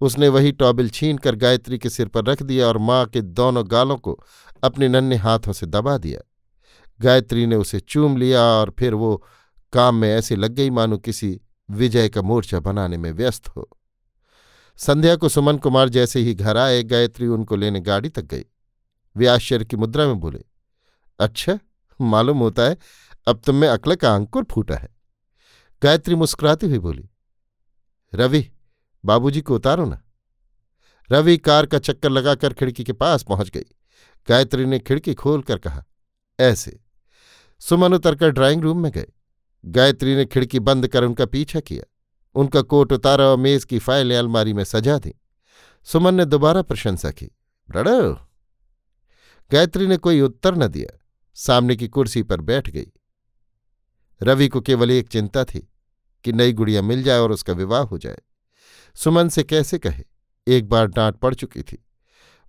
उसने 0.00 0.28
वही 0.28 0.52
टॉबिल 0.52 0.88
छीन 0.88 1.18
कर 1.18 1.34
गायत्री 1.34 1.78
के 1.78 1.90
सिर 1.90 2.08
पर 2.08 2.24
रख 2.24 2.42
दिया 2.42 2.66
और 2.66 2.78
माँ 2.78 3.04
के 3.06 3.20
दोनों 3.20 3.64
गालों 3.70 3.96
को 3.96 4.18
अपने 4.62 4.88
नन्हे 4.88 5.18
हाथों 5.18 5.52
से 5.52 5.66
दबा 5.66 5.96
दिया। 5.98 6.20
गायत्री 7.00 7.46
ने 7.46 7.56
उसे 7.56 7.80
चूम 7.80 8.16
लिया 8.16 8.42
और 8.42 8.74
फिर 8.78 8.94
वो 8.94 9.16
काम 9.72 9.94
में 9.94 10.08
ऐसे 10.08 10.36
लग 10.36 10.52
गई 10.52 10.70
मानो 10.70 10.98
किसी 10.98 11.40
विजय 11.68 12.08
का 12.08 12.22
मोर्चा 12.22 12.60
बनाने 12.60 12.96
में 12.96 13.10
व्यस्त 13.12 13.48
हो। 13.48 13.68
संध्या 14.78 15.16
को 15.16 15.28
सुमन 15.28 15.56
कुमार 15.56 15.88
जैसे 15.88 16.20
ही 16.20 16.34
घर 16.34 16.56
आए, 16.56 16.82
गायत्री 16.82 17.26
उनको 17.26 17.56
लेने 17.56 17.80
गाड़ी 17.80 18.08
तक 18.08 18.24
गई। 18.24 18.44
वे 19.16 19.26
आश्चर्य 19.26 19.64
की 19.64 19.76
मुद्रा 19.76 20.06
में 20.06 20.20
बोले 20.20 20.44
अच्छा 21.20 21.58
मालूम 22.00 22.38
होता 22.38 22.62
है, 22.62 22.76
अब 23.26 23.40
तुम 23.46 23.56
में 23.56 23.68
अकल 23.68 23.94
का 23.94 24.14
अंकुर 24.14 24.44
फूटा 24.44 24.74
है। 24.74 24.88
गायत्री 25.82 26.14
मुस्कुराती 26.14 26.66
हुई 26.66 26.78
बोली, 26.78 27.08
रवि 28.12 28.48
बाबूजी 29.04 29.40
को 29.40 29.54
उतारो 29.54 29.84
ना। 29.84 30.02
रवि 31.12 31.36
कार 31.38 31.66
का 31.66 31.78
चक्कर 31.78 32.10
लगाकर 32.10 32.52
खिड़की 32.52 32.84
के 32.84 32.92
पास 32.92 33.22
पहुँच 33.22 33.50
गई। 33.50 33.64
गायत्री 34.28 34.64
ने 34.64 34.78
खिड़की 34.78 35.14
खोलकर 35.14 35.58
कहा, 35.58 35.84
ऐसे। 36.40 36.80
सुमन 37.60 37.94
उतरकर 37.94 38.30
ड्राइंग 38.30 38.62
रूम 38.62 38.82
में 38.82 38.92
गए। 38.92 39.06
गायत्री 39.64 40.16
ने 40.16 40.24
खिड़की 40.24 40.58
बंद 40.60 40.88
कर 40.88 41.04
उनका 41.04 41.26
पीछा 41.26 41.60
किया। 41.60 41.84
उनका 42.34 42.62
कोट 42.62 42.92
उतारा 42.92 43.24
और 43.24 43.36
मेज 43.36 43.64
की 43.64 43.78
फाइलें 43.78 44.16
अलमारी 44.16 44.52
में 44.52 44.64
सजा 44.64 44.98
दी। 44.98 45.14
सुमन 45.84 46.14
ने 46.14 46.24
दोबारा 46.24 46.62
प्रशंसा 46.62 47.10
की, 47.10 47.30
ब्रड़ो! 47.70 48.14
गायत्री 49.52 49.86
ने 49.86 49.96
कोई 49.96 50.20
उत्तर 50.20 50.54
न 50.54 50.68
दिया। 50.68 50.98
सामने 51.34 51.76
की 51.76 51.88
कुर्सी 51.88 52.22
पर 52.22 52.40
बैठ 52.40 52.70
गई। 52.70 52.92
रवि 54.22 54.48
को 54.48 54.60
केवल 54.60 54.90
एक 54.90 55.08
चिंता 55.08 55.44
थी 55.44 55.68
कि 56.24 56.32
नई 56.32 56.52
गुड़िया 56.52 56.82
मिल 56.82 57.02
जाए 57.02 57.18
और 57.18 57.32
उसका 57.32 57.52
विवाह 57.52 57.82
हो 57.82 57.98
जाए। 57.98 58.18
सुमन 59.04 59.28
से 59.28 59.42
कैसे 59.42 59.78
कहे? 59.78 60.04
एक 60.48 60.68
बार 60.68 60.86
डांट 60.86 61.16
पड़ 61.16 61.34
चुकी 61.34 61.62
थी। 61.62 61.86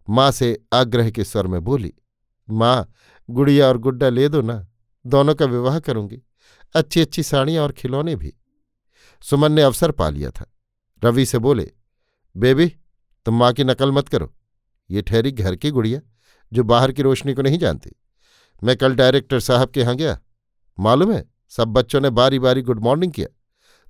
माँ 0.10 0.32
से 0.32 0.64
आग्रह 0.74 1.10
के 1.10 1.24
स्वर 1.24 1.48
में 1.48 1.64
बोली, 1.64 1.94
माँ, 2.50 2.94
गुड़िया 3.30 3.68
और 3.68 3.78
गुड्डा 3.78 4.10
ले 4.10 4.30
दो 4.30 4.42
ना, 4.42 4.68
दोनों 5.06 5.36
का 5.36 5.46
विवाह 5.46 5.80
करूँगी। 5.80 6.22
अच्छी 6.76 7.02
अच्छी 7.02 7.24
साड़ियाँ 7.24 7.64
और 7.64 7.72
खिलौने 7.72 8.16
भी। 8.16 8.34
सुमन 9.22 9.52
ने 9.52 9.62
अवसर 9.62 9.92
पा 9.92 10.10
लिया 10.10 10.30
था। 10.30 10.56
रवि 11.04 11.26
से 11.26 11.38
बोले, 11.38 11.72
बेबी, 12.38 12.76
तुम 13.26 13.36
माँ 13.36 13.54
की 13.54 13.64
नकल 13.64 13.92
मत 13.92 14.10
करो। 14.10 14.36
ये 14.92 15.02
ठहरी 15.02 15.32
घर 15.32 15.56
की 15.56 15.72
गुड़िया, 15.72 16.02
जो 16.54 16.64
बाहर 16.64 16.92
की 16.92 17.02
रोशनी 17.02 17.34
को 17.34 17.42
नहीं 17.42 17.60
जानती। 17.60 17.92
मैं 18.64 18.78
कल 18.78 18.96
डायरेक्टर 18.96 19.40
साहब 19.40 19.70
के 19.70 19.80
यहाँ 19.80 19.96
गया। 19.96 20.20
मालूम 20.80 21.12
है, 21.12 21.32
सब 21.50 21.68
बच्चों 21.68 22.02
ने 22.02 22.10
बारी 22.10 22.40
बारी 22.40 22.62
गुड 22.62 22.80
मॉर्निंग 22.80 23.12
किया। 23.12 23.28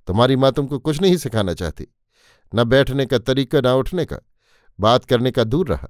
तुम्हारी 0.06 0.36
माँ 0.36 0.52
तुमको 0.52 0.78
कुछ 0.78 1.02
नहीं 1.02 1.16
सिखाना 1.16 1.54
चाहती। 1.54 1.86
न 2.54 2.64
बैठने 2.64 3.06
का 3.06 3.18
तरीका, 3.18 3.60
न 3.60 3.66
उठने 3.66 4.04
का। 4.04 4.16
बात 4.80 5.04
करने 5.04 5.30
का 5.30 5.44
दूर 5.44 5.68
रहा। 5.68 5.88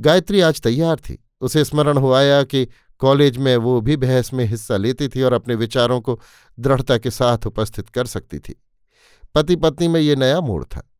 गायत्री 0.00 0.40
आज 0.40 0.60
तैयार 0.60 0.96
थी। 0.96 1.28
उसे 1.40 1.64
स्मरण 1.64 1.98
हो 1.98 2.12
आया 2.12 2.42
कि 2.42 2.68
कॉलेज 2.98 3.36
में 3.36 3.56
वो 3.56 3.80
भी 3.80 3.96
बहस 3.96 4.32
में 4.32 4.44
हिस्सा 4.44 4.76
लेती 4.76 5.08
थी 5.08 5.22
और 5.22 5.32
अपने 5.32 5.54
विचारों 5.54 6.00
को 6.00 6.20
दृढ़ता 6.58 6.98
के 6.98 7.10
साथ 7.10 7.38
उपस्थित 7.46 7.88
कर 7.88 8.06
सकती 8.06 8.38
थी। 8.38 8.62
पति 9.34 9.56
पत्नी 9.56 9.88
में 9.88 10.00
ये 10.00 10.16
नया 10.16 10.40
मोड़ 10.40 10.64
था। 10.64 10.90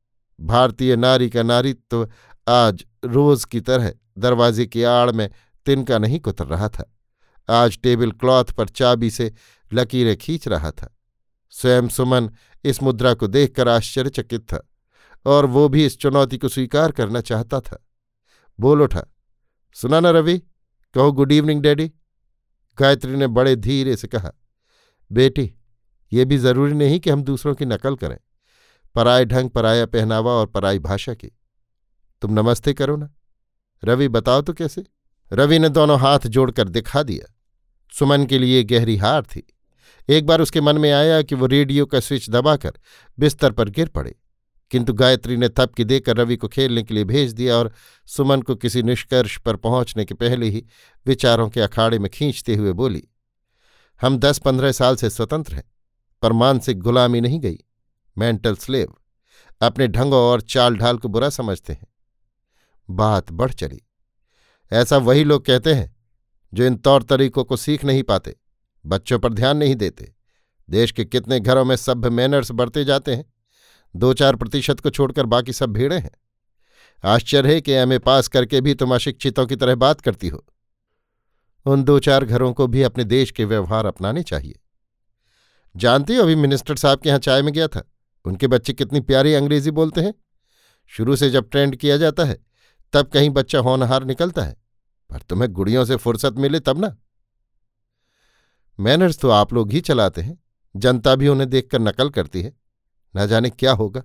भारतीय 0.40 0.96
नारी 0.96 1.30
का 1.30 1.42
नारित्व 1.42 2.10
आज 2.48 2.84
रोज 3.04 3.44
की 3.44 3.60
तरह 3.60 3.92
दरवाजे 4.18 4.66
की 4.66 4.82
आड़ 4.82 5.10
में 5.10 5.30
तिनका 5.66 5.98
नहीं 5.98 6.20
कुतर 6.20 6.46
रहा 6.46 6.68
था। 6.68 6.96
आज 7.50 7.78
टेबल 7.82 8.10
क्लॉथ 8.10 8.44
पर 8.44 8.68
चाबी 8.68 9.10
से 9.10 9.34
लकीरें 9.72 10.16
खींच 10.16 10.48
रहा 10.48 10.70
था। 10.70 10.98
स्वयं 11.50 11.88
सुमन 11.88 12.30
इस 12.64 12.82
मुद्रा 12.82 13.14
को 13.14 13.26
देखकर 13.26 13.68
आश्चर्यचकित 13.68 14.40
था 14.40 14.68
और 15.26 15.46
वो 15.46 15.68
भी 15.68 15.86
इस 15.86 15.98
चुनौती 15.98 16.38
को 16.38 16.48
स्वीकार 16.48 16.92
करना 16.92 17.20
चाहता 17.20 17.60
था। 17.60 17.86
बोल 18.60 18.82
उठा, 18.82 19.04
सुना 19.74 20.00
ना 20.00 20.10
रवि, 20.10 20.38
कहो 20.94 21.12
गुड 21.12 21.32
इवनिंग 21.32 21.62
डैडी 21.62 21.92
गायत्री 22.78 23.16
ने 23.16 23.26
बड़े 23.26 23.56
धीरे 23.56 23.96
से 23.96 24.08
कहा, 24.08 24.32
बेटी, 25.12 25.54
ये 26.12 26.24
भी 26.24 26.38
ज़रूरी 26.38 26.72
नहीं 26.72 27.00
कि 27.00 27.10
हम 27.10 27.22
दूसरों 27.22 27.54
की 27.54 27.64
नकल 27.64 27.96
करें। 27.96 28.18
पराय 28.94 29.24
ढंग, 29.24 29.50
पराया 29.50 29.86
पहनावा 29.86 30.32
और 30.32 30.46
पराई 30.46 30.78
भाषा 30.78 31.14
की। 31.14 31.28
तुम 32.22 32.32
नमस्ते 32.32 32.74
करो 32.74 32.96
ना। 32.96 33.10
रवि, 33.84 34.08
बताओ 34.08 34.42
तो 34.42 34.52
कैसे? 34.52 34.84
रवि 35.32 35.58
ने 35.58 35.68
दोनों 35.68 36.00
हाथ 36.00 36.18
जोड़कर 36.18 36.68
दिखा 36.68 37.02
दिया। 37.02 37.34
सुमन 37.92 38.26
के 38.26 38.38
लिए 38.38 38.64
गहरी 38.64 38.96
हार 38.96 39.22
थी। 39.22 39.51
एक 40.08 40.26
बार 40.26 40.40
उसके 40.40 40.60
मन 40.60 40.78
में 40.78 40.90
आया 40.92 41.22
कि 41.22 41.34
वो 41.34 41.46
रेडियो 41.46 41.86
का 41.86 42.00
स्विच 42.00 42.30
दबाकर 42.30 42.72
बिस्तर 43.18 43.52
पर 43.52 43.68
गिर 43.68 43.88
पड़े। 43.88 44.14
किंतु 44.70 44.92
गायत्री 44.92 45.36
ने 45.36 45.48
थपकी 45.48 45.84
देकर 45.84 46.16
रवि 46.16 46.36
को 46.36 46.48
खेलने 46.48 46.82
के 46.82 46.94
लिए 46.94 47.04
भेज 47.04 47.32
दिया 47.32 47.56
और 47.56 47.72
सुमन 48.06 48.42
को 48.42 48.54
किसी 48.56 48.82
निष्कर्ष 48.82 49.38
पर 49.38 49.56
पहुँचने 49.56 50.04
के 50.04 50.14
पहले 50.14 50.46
ही 50.46 50.64
विचारों 51.06 51.48
के 51.48 51.60
अखाड़े 51.60 51.98
में 51.98 52.10
खींचते 52.10 52.54
हुए 52.54 52.72
बोली, 52.72 53.08
हम 54.00 54.18
दस 54.18 54.38
पंद्रह 54.38 54.72
साल 54.72 54.96
से 54.96 55.10
स्वतंत्र 55.10 55.54
हैं, 55.54 55.64
पर 56.22 56.32
मानसिक 56.32 56.78
गुलामी 56.78 57.20
नहीं 57.20 57.40
गई। 57.40 57.58
मेंटल 58.18 58.56
स्लेव, 58.56 58.94
अपने 59.60 59.88
ढंगों 59.88 60.20
और 60.20 60.40
चाल 60.40 60.76
ढाल 60.76 60.98
को 60.98 61.08
बुरा 61.08 61.28
समझते 61.28 61.72
हैं। 61.72 61.86
बात 62.90 63.32
बढ़ 63.32 63.52
चली। 63.52 63.80
ऐसा 64.72 64.96
वही 64.96 65.24
लोग 65.24 65.44
कहते 65.44 65.74
हैं, 65.74 65.96
जो 66.54 66.64
इन 66.64 66.76
तौर 66.76 67.02
तरीकों 67.02 67.44
को 67.44 67.56
सीख 67.56 67.84
नहीं 67.84 68.02
पाते। 68.02 68.36
बच्चों 68.86 69.18
पर 69.18 69.32
ध्यान 69.32 69.56
नहीं 69.56 69.76
देते। 69.76 70.14
देश 70.70 70.92
के 70.92 71.04
कितने 71.04 71.40
घरों 71.40 71.64
में 71.64 71.76
सभ्य 71.76 72.10
मैनर्स 72.10 72.50
बढ़ते 72.50 72.84
जाते 72.84 73.14
हैं। 73.14 73.32
दो 73.96 74.14
चार 74.14 74.36
प्रतिशत 74.36 74.80
को 74.80 74.90
छोड़कर 74.90 75.26
बाकी 75.26 75.52
सब 75.52 75.70
भीड़े 75.70 75.98
हैं। 75.98 76.10
आश्चर्य 77.04 77.54
है 77.54 77.60
कि 77.60 77.72
एमए 77.72 77.98
पास 77.98 78.28
करके 78.28 78.60
भी 78.60 78.74
तुम 78.74 78.94
अशिक्षितों 78.94 79.46
की 79.46 79.56
तरह 79.56 79.74
बात 79.74 80.00
करती 80.00 80.28
हो। 80.28 80.44
उन 81.66 81.84
दो 81.84 81.98
चार 81.98 82.24
घरों 82.24 82.52
को 82.52 82.66
भी 82.66 82.82
अपने 82.82 83.04
देश 83.04 83.30
के 83.30 83.44
व्यवहार 83.44 83.86
अपनाने 83.86 84.22
चाहिए। 84.22 84.60
जानती 85.76 86.16
हो 86.16 86.22
अभी 86.22 86.34
मिनिस्टर 86.34 86.76
साहब 86.76 87.00
के 87.00 87.08
यहाँ 87.08 87.18
चाय 87.18 87.42
में 87.42 87.52
गया 87.52 87.68
था। 87.68 87.92
उनके 88.24 88.46
बच्चे 88.46 88.72
कितनी 88.72 89.00
प्यारी 89.00 89.34
अंग्रेज़ी 89.34 89.70
बोलते 89.70 90.00
हैं। 90.00 90.14
शुरू 90.86 91.16
से 91.16 91.30
जब 91.30 91.48
ट्रेंड 91.48 91.76
किया 91.76 91.96
जाता 91.96 92.24
है, 92.24 92.44
तब 92.92 93.06
कहीं 93.06 93.30
बच्चा 93.30 93.58
होनहार 93.58 94.04
निकलता 94.04 94.42
है। 94.42 94.56
पर 95.10 95.18
तुम्हें 95.18 95.52
गुड़ियों 95.52 95.84
से 95.84 95.96
फुर्सत 95.96 96.32
मिले 96.32 96.60
तब 96.60 96.78
ना। 96.78 96.96
मैनर्स 98.82 99.18
तो 99.18 99.30
आप 99.30 99.52
लोग 99.52 99.72
ही 99.72 99.80
चलाते 99.80 100.20
हैं। 100.20 100.38
जनता 100.74 101.14
भी 101.14 101.28
उन्हें 101.28 101.48
देखकर 101.50 101.80
नकल 101.80 102.08
करती 102.08 102.42
है। 102.42 102.52
न 103.14 103.26
जाने 103.26 103.50
क्या 103.50 103.72
होगा, 103.72 104.02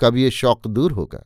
कब 0.00 0.16
ये 0.16 0.30
शौक 0.30 0.66
दूर 0.66 0.92
होगा। 0.92 1.24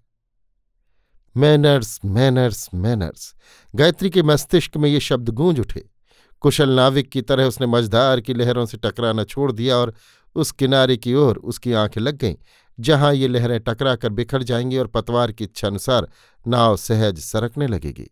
मैनर्स 1.37 2.01
मैनर्स 2.05 2.69
मैनर्स, 2.75 3.35
गायत्री 3.75 4.11
के 4.11 4.23
मस्तिष्क 4.23 4.77
में 4.77 4.89
ये 4.91 5.01
शब्द 5.01 5.29
गूंज 5.29 5.61
उठे। 5.61 5.85
कुशल 6.43 6.71
नाविक 6.71 7.11
की 7.11 7.23
तरह 7.23 7.45
उसने 7.45 7.67
मझधार 7.67 8.21
की 8.21 8.35
लहरों 8.35 8.67
से 8.67 8.79
टकराना 8.79 9.25
छोड़ 9.25 9.51
दिया 9.53 9.77
और 9.77 9.95
उस 10.37 10.53
किनारे 10.53 10.97
की 10.97 11.15
ओर 11.15 11.37
उसकी 11.37 11.73
आँखें 11.73 12.01
लग 12.01 12.19
गईं, 12.19 12.37
जहाँ 12.81 13.13
ये 13.15 13.29
लहरें 13.29 13.61
टकरा 13.61 13.97
कर 13.97 14.09
बिखर 14.09 14.43
जाएँगी 14.43 14.79
और 14.79 14.87
पतवार 14.87 15.33
की 15.33 15.45
इच्छानुसार 15.45 16.09
नाव 16.47 16.77
सहज 16.77 17.19
सरकने 17.19 17.67
लगेगी। 17.67 18.11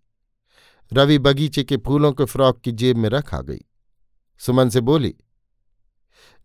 रवि 0.92 1.18
बगीचे 1.18 1.64
के 1.64 1.76
फूलों 1.76 2.12
को 2.12 2.24
फ्रॉक 2.24 2.60
की 2.60 2.72
जेब 2.72 2.96
में 2.96 3.08
रख 3.08 3.34
आ 3.34 3.40
गई। 3.40 3.60
सुमन 4.40 4.68
से 4.68 4.80
बोली, 4.80 5.14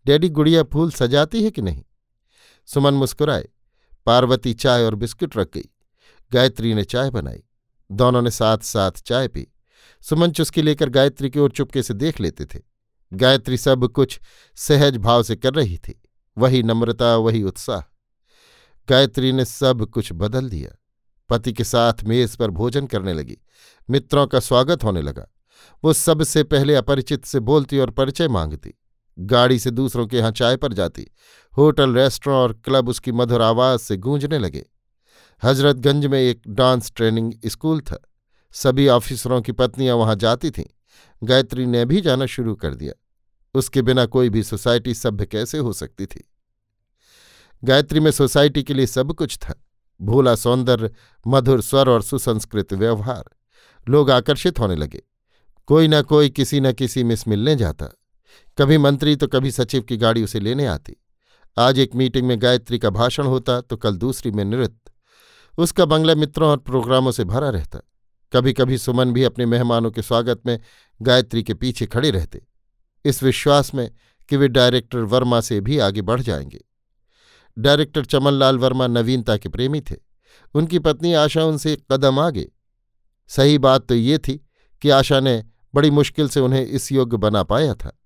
डैडी 0.06 0.28
गुड़िया 0.28 0.62
फूल 0.62 0.90
सजाती 0.90 1.44
है 1.44 1.50
कि 1.50 1.62
नहीं? 1.62 1.82
सुमन 2.66 2.94
मुस्कुराए। 2.94 3.48
पार्वती 4.06 4.54
चाय 4.54 4.84
और 4.84 4.94
बिस्कुट 4.94 5.36
रख 5.36 5.48
गई। 5.54 5.68
गायत्री 6.32 6.74
ने 6.74 6.84
चाय 6.84 7.10
बनाई। 7.10 7.42
दोनों 7.90 8.22
ने 8.22 8.30
साथ 8.30 8.58
साथ 8.58 8.90
चाय 8.90 9.28
पी। 9.28 9.46
सुमन 10.00 10.30
चुस्की 10.30 10.62
लेकर 10.62 10.88
गायत्री 10.88 11.30
की 11.30 11.38
ओर 11.38 11.50
चुपके 11.50 11.82
से 11.82 11.94
देख 11.94 12.20
लेते 12.20 12.44
थे। 12.44 12.60
गायत्री 13.12 13.56
सब 13.56 13.88
कुछ 13.88 14.20
सहज 14.56 14.96
भाव 14.96 15.22
से 15.22 15.36
कर 15.36 15.54
रही 15.54 15.78
थी। 15.78 16.02
वही 16.38 16.62
नम्रता, 16.62 17.16
वही 17.16 17.42
उत्साह। 17.42 17.80
गायत्री 18.88 19.32
ने 19.32 19.44
सब 19.44 19.86
कुछ 19.86 20.12
बदल 20.12 20.48
दिया। 20.48 20.70
पति 21.28 21.52
के 21.52 21.64
साथ 21.64 22.04
मेज 22.04 22.36
पर 22.36 22.50
भोजन 22.50 22.86
करने 22.86 23.12
लगी। 23.12 23.38
मित्रों 23.90 24.26
का 24.26 24.40
स्वागत 24.40 24.84
होने 24.84 25.02
लगा। 25.02 25.26
वो 25.84 25.92
सबसे 25.92 26.44
पहले 26.44 26.74
अपरिचित 26.74 27.24
से 27.24 27.40
बोलती 27.40 27.78
और 27.78 27.90
परिचय 27.90 28.28
मांगती। 28.28 28.74
गाड़ी 29.18 29.58
से 29.58 29.70
दूसरों 29.70 30.06
के 30.06 30.16
यहाँ 30.16 30.30
चाय 30.30 30.56
पर 30.56 30.72
जाती। 30.72 31.06
होटल, 31.56 31.94
रेस्टोरेंट 31.94 32.40
और 32.40 32.52
क्लब 32.64 32.88
उसकी 32.88 33.12
मधुर 33.12 33.42
आवाज़ 33.42 33.80
से 33.80 33.96
गूंजने 33.96 34.38
लगे। 34.38 34.66
हजरतगंज 35.44 36.06
में 36.06 36.20
एक 36.20 36.42
डांस 36.48 36.92
ट्रेनिंग 36.96 37.32
स्कूल 37.46 37.80
था। 37.80 38.00
सभी 38.52 38.88
ऑफिसरों 38.88 39.42
की 39.42 39.52
पत्नियाँ 39.52 39.96
वहाँ 39.96 40.14
जाती 40.14 40.50
थीं। 40.50 40.64
गायत्री 41.22 41.66
ने 41.66 41.84
भी 41.84 42.00
जाना 42.00 42.26
शुरू 42.26 42.54
कर 42.54 42.74
दिया। 42.74 42.92
उसके 43.54 43.82
बिना 43.82 44.06
कोई 44.06 44.30
भी 44.30 44.42
सोसाइटी 44.42 44.94
सभ्य 44.94 45.26
कैसे 45.26 45.58
हो 45.58 45.72
सकती 45.72 46.06
थी? 46.06 46.30
गायत्री 47.64 48.00
में 48.00 48.10
सोसाइटी 48.10 48.62
के 48.62 48.74
लिए 48.74 48.86
सब 48.86 49.12
कुछ 49.12 49.36
था। 49.36 49.64
भोला 50.00 50.34
सौंदर्य, 50.34 50.90
मधुर 51.26 51.60
स्वर 51.60 51.88
और 51.88 52.02
सुसंस्कृत 52.02 52.72
व्यवहार। 52.72 53.24
लोग 53.88 54.10
आकर्षित 54.10 54.58
होने 54.58 54.76
लगे। 54.76 55.02
कोई 55.66 55.88
न 55.88 56.02
कोई 56.02 56.30
किसी 56.30 56.60
न 56.60 56.72
किसी 56.72 57.04
मिस 57.04 57.28
मिलने 57.28 57.56
जाता। 57.56 57.86
कभी 58.58 58.78
मंत्री 58.78 59.16
तो 59.16 59.26
कभी 59.26 59.50
सचिव 59.50 59.82
की 59.82 59.96
गाड़ी 59.96 60.22
उसे 60.22 60.40
लेने 60.40 60.66
आती। 60.66 60.96
आज 61.58 61.78
एक 61.78 61.94
मीटिंग 61.94 62.26
में 62.26 62.42
गायत्री 62.42 62.78
का 62.78 62.90
भाषण 62.90 63.26
होता 63.26 63.60
तो 63.60 63.76
कल 63.76 63.96
दूसरी 63.96 64.30
में 64.30 64.44
नृत्य। 64.44 64.92
उसका 65.58 65.84
बंगला 65.84 66.14
मित्रों 66.14 66.50
और 66.50 66.56
प्रोग्रामों 66.56 67.12
से 67.12 67.24
भरा 67.24 67.50
रहता। 67.50 67.80
कभी 68.32 68.52
कभी 68.52 68.78
सुमन 68.78 69.12
भी 69.12 69.22
अपने 69.22 69.46
मेहमानों 69.46 69.90
के 69.90 70.02
स्वागत 70.02 70.42
में 70.46 70.60
गायत्री 71.02 71.42
के 71.42 71.54
पीछे 71.54 71.86
खड़े 71.86 72.10
रहते। 72.10 72.46
इस 73.04 73.22
विश्वास 73.22 73.74
में 73.74 73.90
कि 74.28 74.36
वे 74.36 74.48
डायरेक्टर 74.48 74.98
वर्मा 74.98 75.40
से 75.40 75.60
भी 75.60 75.78
आगे 75.78 76.02
बढ़ 76.02 76.20
जाएँगे। 76.20 76.64
डायरेक्टर 77.58 78.04
चमनलाल 78.04 78.58
वर्मा 78.58 78.86
नवीनता 78.86 79.36
के 79.36 79.48
प्रेमी 79.48 79.80
थे। 79.80 79.96
उनकी 80.54 80.78
पत्नी 80.78 81.12
आशा 81.12 81.44
उनसे 81.44 81.78
कदम 81.92 82.18
आगे। 82.18 82.48
सही 83.28 83.58
बात 83.58 83.86
तो 83.86 83.94
ये 83.94 84.18
थी 84.18 84.46
कि 84.82 84.90
आशा 84.90 85.20
ने 85.20 85.44
बड़ी 85.76 85.90
मुश्किल 85.90 86.28
से 86.28 86.40
उन्हें 86.40 86.66
इस 86.66 86.92
योग्य 86.92 87.16
बना 87.16 87.42
पाया 87.42 87.74
था। 87.74 87.98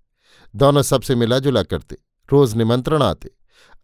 दोनों 0.55 0.81
सबसे 0.81 1.15
मिला 1.15 1.39
जुला 1.39 1.63
करते 1.63 1.97
रोज 2.31 2.55
निमंत्रण 2.55 3.03
आते। 3.03 3.29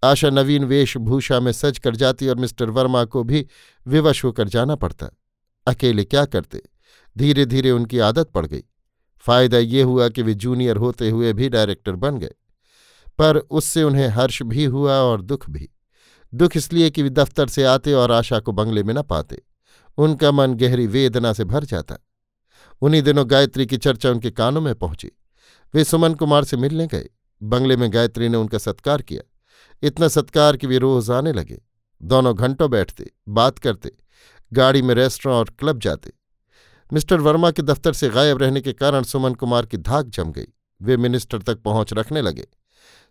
आशा 0.03 0.29
नवीन 0.29 0.63
वेशभूषा 0.63 1.39
में 1.39 1.51
सज 1.51 1.77
कर 1.77 1.95
जाती 1.95 2.27
और 2.27 2.35
मिस्टर 2.35 2.69
वर्मा 2.69 3.05
को 3.05 3.23
भी 3.23 3.47
विवश 3.87 4.23
होकर 4.25 4.47
जाना 4.47 4.75
पड़ता। 4.75 5.09
अकेले 5.67 6.03
क्या 6.03 6.25
करते? 6.25 6.61
धीरे 7.17 7.45
धीरे 7.45 7.71
उनकी 7.71 7.99
आदत 7.99 8.29
पड़ 8.29 8.45
गई। 8.45 8.63
फ़ायदा 9.19 9.57
ये 9.57 9.81
हुआ 9.81 10.09
कि 10.09 10.21
वे 10.21 10.33
जूनियर 10.33 10.77
होते 10.77 11.09
हुए 11.09 11.33
भी 11.33 11.49
डायरेक्टर 11.49 11.91
बन 11.91 12.17
गए। 12.17 12.33
पर 13.17 13.37
उससे 13.37 13.83
उन्हें 13.83 14.07
हर्ष 14.07 14.41
भी 14.41 14.65
हुआ 14.65 14.93
और 14.93 15.21
दुख 15.21 15.49
भी। 15.49 15.69
दुख 16.33 16.57
इसलिए 16.57 16.89
कि 16.89 17.03
वे 17.03 17.09
दफ्तर 17.09 17.47
से 17.47 17.63
आते 17.63 17.93
और 17.93 18.11
आशा 18.11 18.39
को 18.39 18.51
बंगले 18.51 18.83
में 18.83 18.93
न 18.93 19.01
पाते। 19.01 19.41
उनका 19.97 20.31
मन 20.31 20.53
गहरी 20.53 20.87
वेदना 20.87 21.33
से 21.33 21.43
भर 21.43 21.63
जाता। 21.63 21.97
उन्हीं 22.81 23.01
दिनों 23.01 23.29
गायत्री 23.29 23.65
की 23.65 23.77
चर्चा 23.77 24.09
उनके 24.11 24.31
कानों 24.31 24.61
में 24.61 24.75
पहुँची। 24.75 25.11
वे 25.73 25.83
सुमन 25.83 26.13
कुमार 26.13 26.43
से 26.43 26.57
मिलने 26.57 26.87
गए। 26.87 27.09
बंगले 27.43 27.77
में 27.77 27.93
गायत्री 27.93 28.29
ने 28.29 28.37
उनका 28.37 28.57
सत्कार 28.57 29.01
किया। 29.01 29.21
इतना 29.83 30.07
सत्कार 30.07 30.57
कि 30.57 30.67
वे 30.67 30.77
रोज 30.77 31.11
आने 31.11 31.33
लगे। 31.33 31.61
दोनों 32.03 32.37
घंटों 32.37 32.71
बैठते, 32.71 33.11
बात 33.29 33.59
करते, 33.59 33.91
गाड़ी 34.53 34.81
में 34.81 34.95
रेस्टोरेंट 34.95 35.39
और 35.39 35.55
क्लब 35.59 35.79
जाते। 35.79 36.11
मिस्टर 36.93 37.19
वर्मा 37.19 37.51
के 37.51 37.61
दफ्तर 37.61 37.93
से 37.93 38.09
गायब 38.09 38.37
रहने 38.37 38.61
के 38.61 38.73
कारण 38.73 39.03
सुमन 39.03 39.33
कुमार 39.33 39.65
की 39.65 39.77
धाक 39.77 40.05
जम 40.05 40.31
गई। 40.31 40.45
वे 40.81 40.97
मिनिस्टर 40.97 41.41
तक 41.41 41.55
पहुँच 41.55 41.93
रखने 41.93 42.21
लगे। 42.21 42.47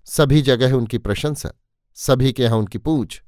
सभी 0.04 0.42
जगह 0.42 0.72
उनकी 0.72 0.98
प्रशंसा। 0.98 1.52
सभी 1.94 2.32
के 2.32 2.42
यहाँ 2.42 2.58
उनकी 2.58 2.78
पूछ। 2.78 3.22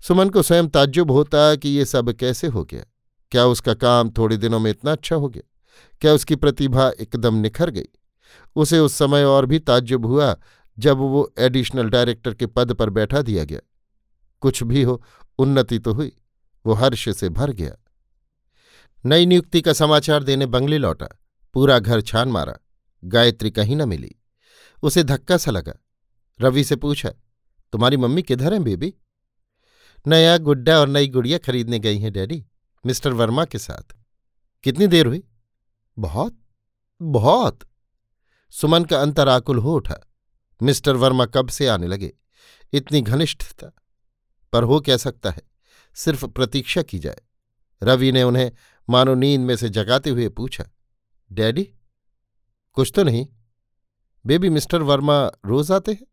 सुमन 0.00 0.28
को 0.28 0.42
स्वयं 0.42 0.68
ताज्जुब 0.68 1.10
होता 1.10 1.56
कि 1.56 1.68
ये 1.68 1.84
सब 1.84 2.12
कैसे 2.12 2.46
हो 2.46 2.64
गया? 2.64 2.84
क्या 3.30 3.46
उसका 3.46 3.74
काम 3.74 4.10
थोड़े 4.10 4.36
दिनों 4.36 4.60
में 4.60 4.70
इतना 4.70 4.92
अच्छा 4.92 5.16
हो 5.16 5.28
गया? 5.28 5.42
क्या 6.00 6.12
उसकी 6.12 6.36
प्रतिभा 6.36 6.90
एकदम 7.00 7.34
निखर 7.34 7.70
गई? 7.70 7.88
उसे 8.56 8.78
उस 8.78 8.94
समय 8.94 9.24
और 9.24 9.46
भी 9.46 9.58
ताज्जुब 9.58 10.06
हुआ 10.06 10.36
जब 10.78 10.96
वो 10.96 11.32
एडिशनल 11.38 11.88
डायरेक्टर 11.90 12.34
के 12.34 12.46
पद 12.46 12.72
पर 12.72 12.90
बैठा 12.90 13.22
दिया 13.22 13.44
गया। 13.44 13.60
कुछ 14.40 14.62
भी 14.62 14.82
हो, 14.82 15.02
उन्नति 15.38 15.78
तो 15.78 15.92
हुई, 15.92 16.12
वो 16.66 16.72
हर्ष 16.72 17.08
से 17.08 17.28
भर 17.28 17.50
गया। 17.50 17.76
नई 19.04 19.26
नियुक्ति 19.26 19.60
का 19.60 19.72
समाचार 19.72 20.22
देने 20.22 20.46
बंगले 20.46 20.78
लौटा, 20.78 21.08
पूरा 21.54 21.78
घर 21.78 22.00
छान 22.00 22.28
मारा, 22.28 22.56
गायत्री 23.04 23.50
कहीं 23.50 23.76
न 23.76 23.88
मिली। 23.88 24.14
उसे 24.82 25.02
धक्का 25.02 25.36
सा 25.36 25.50
लगा। 25.50 25.72
रवि 26.40 26.64
से 26.64 26.76
पूछा, 26.76 27.10
तुम्हारी 27.72 27.96
मम्मी 27.96 28.22
किधर 28.22 28.52
है 28.52 28.58
बेबी? 28.60 28.94
नया 30.06 30.36
गुड्डा 30.38 30.78
और 30.80 30.88
नई 30.88 31.08
गुड़िया 31.08 31.38
खरीदने 31.38 31.78
गई 31.78 31.98
हैं 31.98 32.12
डैडी, 32.12 32.44
मिस्टर 32.86 33.12
वर्मा 33.12 33.44
के 33.44 33.58
साथ। 33.58 33.94
कितनी 34.64 34.86
देर 34.86 35.06
हुई? 35.06 35.22
बहुत 36.02 36.38
बहुत। 37.02 37.58
सुमन 38.50 38.84
का 38.84 39.00
अंतर 39.00 39.28
आकुल 39.28 39.58
हो 39.58 39.74
उठा। 39.74 40.00
मिस्टर 40.62 40.96
वर्मा 40.96 41.26
कब 41.26 41.48
से 41.48 41.66
आने 41.66 41.86
लगे? 41.86 42.12
इतनी 42.72 43.00
घनिष्ठता। 43.00 43.72
पर 44.52 44.62
हो 44.62 44.80
क्या 44.80 44.96
सकता 44.96 45.30
है? 45.30 45.42
सिर्फ़ 45.94 46.26
प्रतीक्षा 46.26 46.82
की 46.82 46.98
जाए। 46.98 47.20
रवि 47.82 48.12
ने 48.12 48.22
उन्हें 48.22 48.52
मानो 48.88 49.14
नींद 49.14 49.40
में 49.40 49.56
से 49.56 49.68
जगाते 49.68 50.10
हुए 50.10 50.28
पूछा, 50.28 50.64
डैडी, 51.32 51.62
कुछ 52.72 52.92
तो 52.94 53.02
नहीं। 53.02 53.26
बेबी 54.26 54.50
मिस्टर 54.50 54.82
वर्मा 54.82 55.30
रोज 55.46 55.72
आते 55.72 55.92
हैं? 55.92 56.06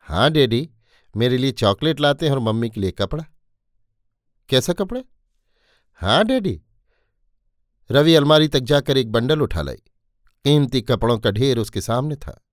हाँ 0.00 0.30
डैडी, 0.30 0.70
मेरे 1.16 1.38
लिए 1.38 1.52
चॉकलेट 1.52 2.00
लाते 2.00 2.26
हैं 2.26 2.32
और 2.32 2.38
मम्मी 2.38 2.70
के 2.70 2.80
लिए 2.80 2.90
कपड़ा। 2.90 3.24
कैसा 4.48 4.72
कपड़ा? 4.72 5.00
हाँ 5.94 6.24
डैडी 6.24 6.62
रवि 7.90 8.14
अलमारी 8.14 8.48
तक 8.48 8.60
जाकर 8.60 8.96
एक 8.96 9.12
बंडल 9.12 9.40
उठा 9.40 9.62
लाई। 9.62 9.76
कीमती 10.44 10.80
कपड़ों 10.80 11.18
का 11.18 11.30
ढेर 11.30 11.58
उसके 11.58 11.80
सामने 11.80 12.16
था। 12.16 12.44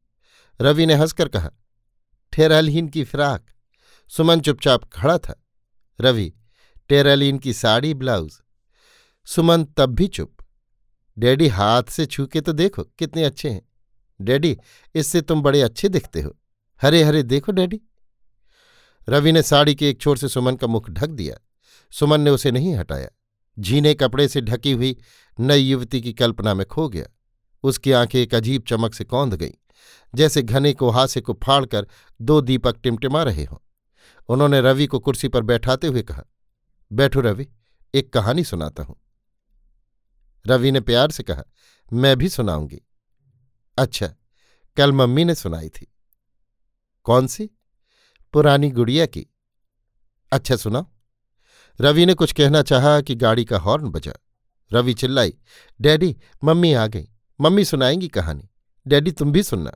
रवि 0.61 0.85
ने 0.85 0.93
हंसकर 0.93 1.27
कहा 1.27 1.51
ठेरहलहीन 2.33 2.87
की 2.87 3.03
फ्राक, 3.03 3.45
सुमन 4.07 4.41
चुपचाप 4.41 4.83
खड़ा 4.93 5.17
था। 5.17 5.43
रवि 6.01 6.33
टेरालीन 6.89 7.37
की 7.37 7.53
साड़ी, 7.53 7.93
ब्लाउज। 7.93 8.33
सुमन 9.25 9.63
तब 9.63 9.95
भी 9.95 10.07
चुप। 10.07 10.37
डैडी 11.17 11.47
हाथ 11.47 11.83
से 11.83 12.05
छू 12.05 12.25
के 12.25 12.41
तो 12.41 12.53
देखो 12.53 12.83
कितने 12.83 13.23
अच्छे 13.23 13.49
हैं। 13.49 13.61
डैडी, 14.21 14.57
इससे 14.95 15.21
तुम 15.21 15.41
बड़े 15.41 15.61
अच्छे 15.61 15.89
दिखते 15.89 16.21
हो। 16.21 16.35
हरे 16.81 17.03
हरे 17.03 17.23
देखो 17.23 17.51
डैडी। 17.51 17.81
रवि 19.09 19.31
ने 19.31 19.41
साड़ी 19.43 19.75
के 19.75 19.89
एक 19.89 20.01
छोर 20.01 20.17
से 20.17 20.27
सुमन 20.27 20.55
का 20.55 20.67
मुख 20.67 20.89
ढक 20.89 21.07
दिया। 21.07 21.37
सुमन 21.91 22.21
ने 22.21 22.29
उसे 22.29 22.51
नहीं 22.51 22.75
हटाया। 22.75 23.09
झीने 23.59 23.93
कपड़े 23.93 24.27
से 24.27 24.41
ढकी 24.41 24.71
हुई 24.71 24.97
नई 25.39 25.59
युवती 25.59 26.01
की 26.01 26.13
कल्पना 26.13 26.53
में 26.53 26.65
खो 26.65 26.89
गया। 26.89 27.05
उसकी 27.63 27.91
आँखें 27.91 28.19
एक 28.19 28.35
अजीब 28.35 28.63
चमक 28.67 28.93
से 28.93 29.03
कौंध 29.03 29.33
गईं, 29.33 29.51
जैसे 30.15 30.41
घने 30.41 30.73
कुहासे 30.73 31.21
को 31.21 31.33
फाड़कर 31.43 31.87
दो 32.21 32.41
दीपक 32.41 32.77
टिमटिमा 32.77 33.23
रहे 33.23 33.43
हों। 33.43 33.57
उन्होंने 34.29 34.61
रवि 34.61 34.87
को 34.87 34.99
कुर्सी 34.99 35.27
पर 35.27 35.41
बैठाते 35.41 35.87
हुए 35.87 36.01
कहा, 36.01 36.23
बैठो 36.91 37.21
रवि, 37.21 37.47
एक 37.93 38.13
कहानी 38.13 38.43
सुनाता 38.43 38.83
हूँ। 38.83 38.95
रवि 40.47 40.71
ने 40.71 40.79
प्यार 40.79 41.11
से 41.11 41.23
कहा, 41.23 41.43
मैं 41.93 42.17
भी 42.17 42.29
सुनाऊँगी। 42.29 42.81
अच्छा 43.77 44.15
कल 44.77 44.91
मम्मी 44.91 45.25
ने 45.25 45.35
सुनाई 45.35 45.69
थी। 45.69 45.93
कौन 47.03 47.27
सी? 47.27 47.49
पुरानी 48.33 48.69
गुड़िया 48.71 49.05
की। 49.05 49.27
अच्छा 50.31 50.55
सुनाओ। 50.55 50.85
रवि 51.81 52.05
ने 52.05 52.13
कुछ 52.13 52.33
कहना 52.33 52.61
चाहा 52.61 53.01
कि 53.01 53.15
गाड़ी 53.15 53.45
का 53.45 53.57
हॉर्न 53.59 53.89
बजा। 53.89 54.13
रवि 54.73 54.93
चिल्लाई, 54.93 55.33
डैडी, 55.79 56.15
मम्मी 56.43 56.73
आ 56.73 56.85
गई। 56.87 57.07
मम्मी 57.39 57.65
सुनाएँगी 57.65 58.07
कहानी। 58.07 58.49
डैडी, 58.85 59.11
तुम 59.11 59.31
भी 59.31 59.43
सुनना। 59.43 59.71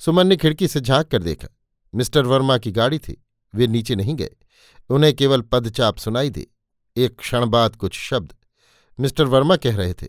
सुमन 0.00 0.26
ने 0.26 0.36
खिड़की 0.36 0.68
से 0.68 0.80
झाँक 0.80 1.08
कर 1.08 1.22
देखा। 1.22 1.48
मिस्टर 1.94 2.26
वर्मा 2.26 2.58
की 2.58 2.72
गाड़ी 2.72 2.98
थी। 2.98 3.22
वे 3.54 3.66
नीचे 3.66 3.94
नहीं 3.94 4.14
गए। 4.14 4.34
उन्हें 4.90 5.12
केवल 5.14 5.40
पदचाप 5.42 5.98
सुनाई 5.98 6.30
दी। 6.30 6.46
एक 6.96 7.18
क्षण 7.18 7.46
बाद 7.46 7.76
कुछ 7.76 7.98
शब्द। 7.98 8.34
मिस्टर 8.98 9.24
वर्मा 9.24 9.56
कह 9.56 9.76
रहे 9.76 9.94
थे, 9.94 10.06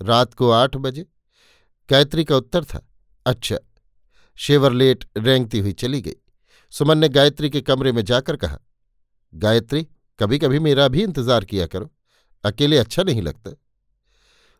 रात 0.00 0.34
को 0.34 0.50
आठ 0.50 0.76
बजे? 0.76 1.06
गायत्री 1.88 2.24
का 2.24 2.36
उत्तर 2.36 2.64
था 2.64 2.80
अच्छा। 3.26 3.56
शेवरलेट 4.38 5.04
रेंगती 5.16 5.58
हुई 5.58 5.72
चली 5.72 6.00
गई। 6.00 6.14
सुमन 6.72 6.98
ने 6.98 7.08
गायत्री 7.08 7.50
के 7.50 7.60
कमरे 7.60 7.92
में 7.92 8.04
जाकर 8.04 8.36
कहा, 8.36 8.58
गायत्री 9.32 9.86
कभी 10.18 10.38
कभी 10.38 10.58
मेरा 10.58 10.88
भी 10.88 11.02
इंतज़ार 11.02 11.44
किया 11.44 11.66
करो। 11.66 11.90
अकेले 12.44 12.78
अच्छा 12.78 13.02
नहीं 13.02 13.22
लगता। 13.22 13.50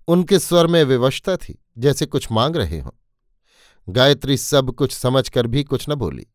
उनके 0.09 0.39
स्वर 0.39 0.67
में 0.67 0.85
विवशता 0.85 1.37
थी, 1.37 1.65
जैसे 1.79 2.07
कुछ 2.07 2.33
मांग 2.33 2.57
रहे 2.57 2.81
हों। 2.81 2.91
गायत्री 3.89 4.37
सब 4.37 4.73
कुछ 4.73 4.93
समझकर 4.93 5.47
भी 5.47 5.65
कुछ 5.65 5.87
न 5.89 5.95
बोली। 5.95 6.27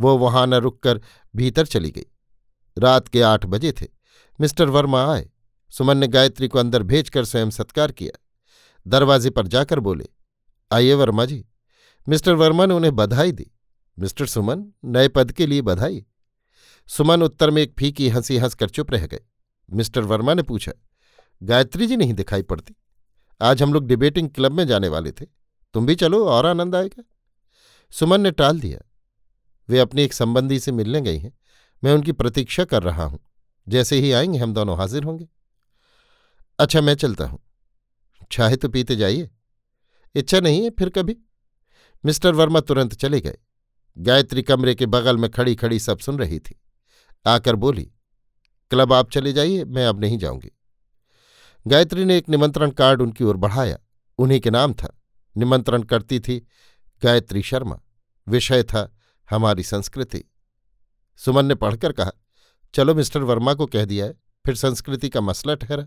वो 0.00 0.18
वहाँ 0.18 0.46
न 0.46 0.54
रुककर 0.54 1.00
भीतर 1.36 1.66
चली 1.66 1.90
गई। 1.90 2.04
रात 2.78 3.08
के 3.08 3.22
आठ 3.22 3.46
बजे 3.46 3.72
थे। 3.72 3.86
मिस्टर 4.40 4.68
वर्मा 4.68 5.14
आए। 5.14 5.30
सुमन 5.70 5.98
ने 5.98 6.06
गायत्री 6.06 6.48
को 6.48 6.58
अंदर 6.58 6.82
भेजकर 6.82 7.24
स्वयं 7.24 7.50
सत्कार 7.50 7.92
किया। 7.92 8.18
दरवाजे 8.86 9.30
पर 9.30 9.46
जाकर 9.46 9.80
बोले, 9.80 10.06
आइए 10.72 10.94
वर्मा 10.94 11.24
जी। 11.24 11.46
मिस्टर 12.08 12.34
वर्मा 12.34 12.66
ने 12.66 12.74
उन्हें 12.74 12.96
बधाई 12.96 13.32
दी। 13.32 13.50
मिस्टर 13.98 14.26
सुमन, 14.26 14.72
नए 14.84 15.08
पद 15.08 15.32
के 15.32 15.46
लिए 15.46 15.62
बधाई। 15.62 16.06
सुमन 16.88 17.22
उत्तर 17.22 17.50
में 17.50 17.62
एक 17.62 17.74
फीकी 17.78 18.08
हँसी 18.08 18.36
हंसकर 18.36 18.68
चुप 18.68 18.90
रह 18.90 19.06
गए। 19.06 19.20
मिस्टर 19.72 20.00
वर्मा 20.00 20.34
ने 20.34 20.42
पूछा, 20.42 20.72
गायत्री 21.42 21.86
जी 21.86 21.96
नहीं 21.96 22.14
दिखाई 22.14 22.42
पड़ती। 22.42 22.74
आज 23.40 23.62
हम 23.62 23.74
लोग 23.74 23.86
डिबेटिंग 23.86 24.30
क्लब 24.30 24.52
में 24.52 24.66
जाने 24.66 24.88
वाले 24.88 25.12
थे। 25.12 25.26
तुम 25.74 25.86
भी 25.86 25.94
चलो, 25.94 26.28
और 26.28 26.46
आनंद 26.46 26.74
आएगा। 26.74 27.02
सुमन 27.90 28.20
ने 28.20 28.30
टाल 28.30 28.60
दिया, 28.60 28.78
वे 29.68 29.78
अपनी 29.78 30.02
एक 30.02 30.12
संबंधी 30.12 30.58
से 30.60 30.72
मिलने 30.72 31.00
गई 31.00 31.18
हैं। 31.18 31.38
मैं 31.84 31.94
उनकी 31.94 32.12
प्रतीक्षा 32.12 32.64
कर 32.64 32.82
रहा 32.82 33.04
हूँ। 33.04 33.18
जैसे 33.68 33.96
ही 33.96 34.12
आएँगे, 34.12 34.38
हम 34.38 34.54
दोनों 34.54 34.76
हाजिर 34.76 35.02
होंगे। 35.02 35.28
अच्छा 36.58 36.80
मैं 36.80 36.94
चलता 36.94 37.26
हूँ। 37.26 37.38
चाहे 38.32 38.56
तो 38.56 38.68
पीते 38.68 38.96
जाइए। 38.96 39.30
इच्छा 40.14 40.40
नहीं 40.40 40.64
है 40.64 40.70
फिर 40.70 40.88
कभी? 40.88 41.16
मिस्टर 42.04 42.34
वर्मा 42.34 42.60
तुरंत 42.60 42.94
चले 42.94 43.20
गए। 43.20 43.38
गायत्री 43.98 44.42
कमरे 44.42 44.74
के 44.74 44.86
बगल 44.86 45.16
में 45.16 45.30
खड़ी 45.30 45.54
खड़ी 45.54 45.78
सब 45.78 45.98
सुन 45.98 46.18
रही 46.18 46.38
थी। 46.38 46.60
आकर 47.26 47.56
बोली 47.56 47.92
क्लब 48.70 48.92
आप 48.92 49.10
चले 49.10 49.32
जाइए, 49.32 49.64
मैं 49.64 49.86
अब 49.86 50.00
नहीं 50.00 50.18
जाऊँगी। 50.18 50.50
गायत्री 51.66 52.04
ने 52.04 52.16
एक 52.16 52.28
निमंत्रण 52.28 52.70
कार्ड 52.70 53.02
उनकी 53.02 53.24
ओर 53.24 53.36
बढ़ाया। 53.36 53.78
उन्हीं 54.18 54.40
के 54.40 54.50
नाम 54.50 54.74
था। 54.74 55.02
निमंत्रण 55.36 55.82
करती 55.82 56.20
थी 56.20 56.46
गायत्री 57.04 57.42
शर्मा। 57.42 57.80
विषय 58.28 58.62
था 58.62 58.96
हमारी 59.30 59.62
संस्कृति। 59.62 60.24
सुमन 61.16 61.46
ने 61.46 61.54
पढ़कर 61.54 61.92
कहा, 61.92 62.12
चलो 62.74 62.94
मिस्टर 62.94 63.20
वर्मा 63.20 63.54
को 63.54 63.66
कह 63.66 63.84
दिया 63.84 64.06
है, 64.06 64.12
फिर 64.46 64.54
संस्कृति 64.54 65.08
का 65.08 65.20
मसला 65.20 65.54
ठहरा। 65.54 65.86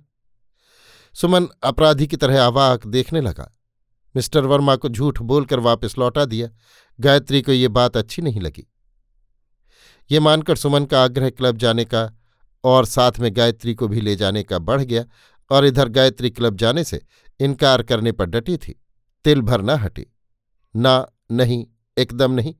सुमन 1.14 1.48
अपराधी 1.64 2.08
की 2.08 2.18
तरह 2.18 2.44
आवाक 2.44 2.88
देखने 2.88 3.22
लगा। 3.22 3.58
मिस्टर 4.16 4.46
वर्मा 4.46 4.76
को 4.76 4.90
झूठ 4.90 5.22
बोलकर 5.22 5.60
वापस 5.60 5.98
लौटा 5.98 6.26
दिया। 6.26 6.50
गायत्री 7.00 7.42
को 7.42 7.52
ये 7.52 7.68
बात 7.68 7.98
अच्छी 7.98 8.22
नहीं 8.22 8.42
लगी। 8.42 8.72
ये 10.12 10.20
मानकर 10.20 10.56
सुमन 10.56 10.86
का 10.86 11.04
आग्रह 11.04 11.30
क्लब 11.30 11.58
जाने 11.58 11.86
का 11.86 12.19
और 12.64 12.86
साथ 12.86 13.12
में 13.20 13.36
गायत्री 13.36 13.74
को 13.74 13.88
भी 13.88 14.02
ले 14.02 14.16
जाने 14.16 14.44
का 14.44 14.60
बढ़ 14.60 14.82
गया 14.82 15.06
और 15.52 15.66
इधर 15.66 15.90
गायत्री 15.90 16.30
क्लब 16.30 16.56
जाने 16.56 16.84
से 16.84 17.02
इनकार 17.40 17.84
करने 17.84 18.12
पर 18.12 18.26
डटी 18.26 18.58
थी। 18.58 18.80
तिल 19.26 19.42
भर 19.42 19.62
न 19.62 19.70
हटी। 19.70 20.06
ना, 20.76 21.06
नहीं, 21.32 21.66
एकदम 21.98 22.32
नहीं। 22.32 22.56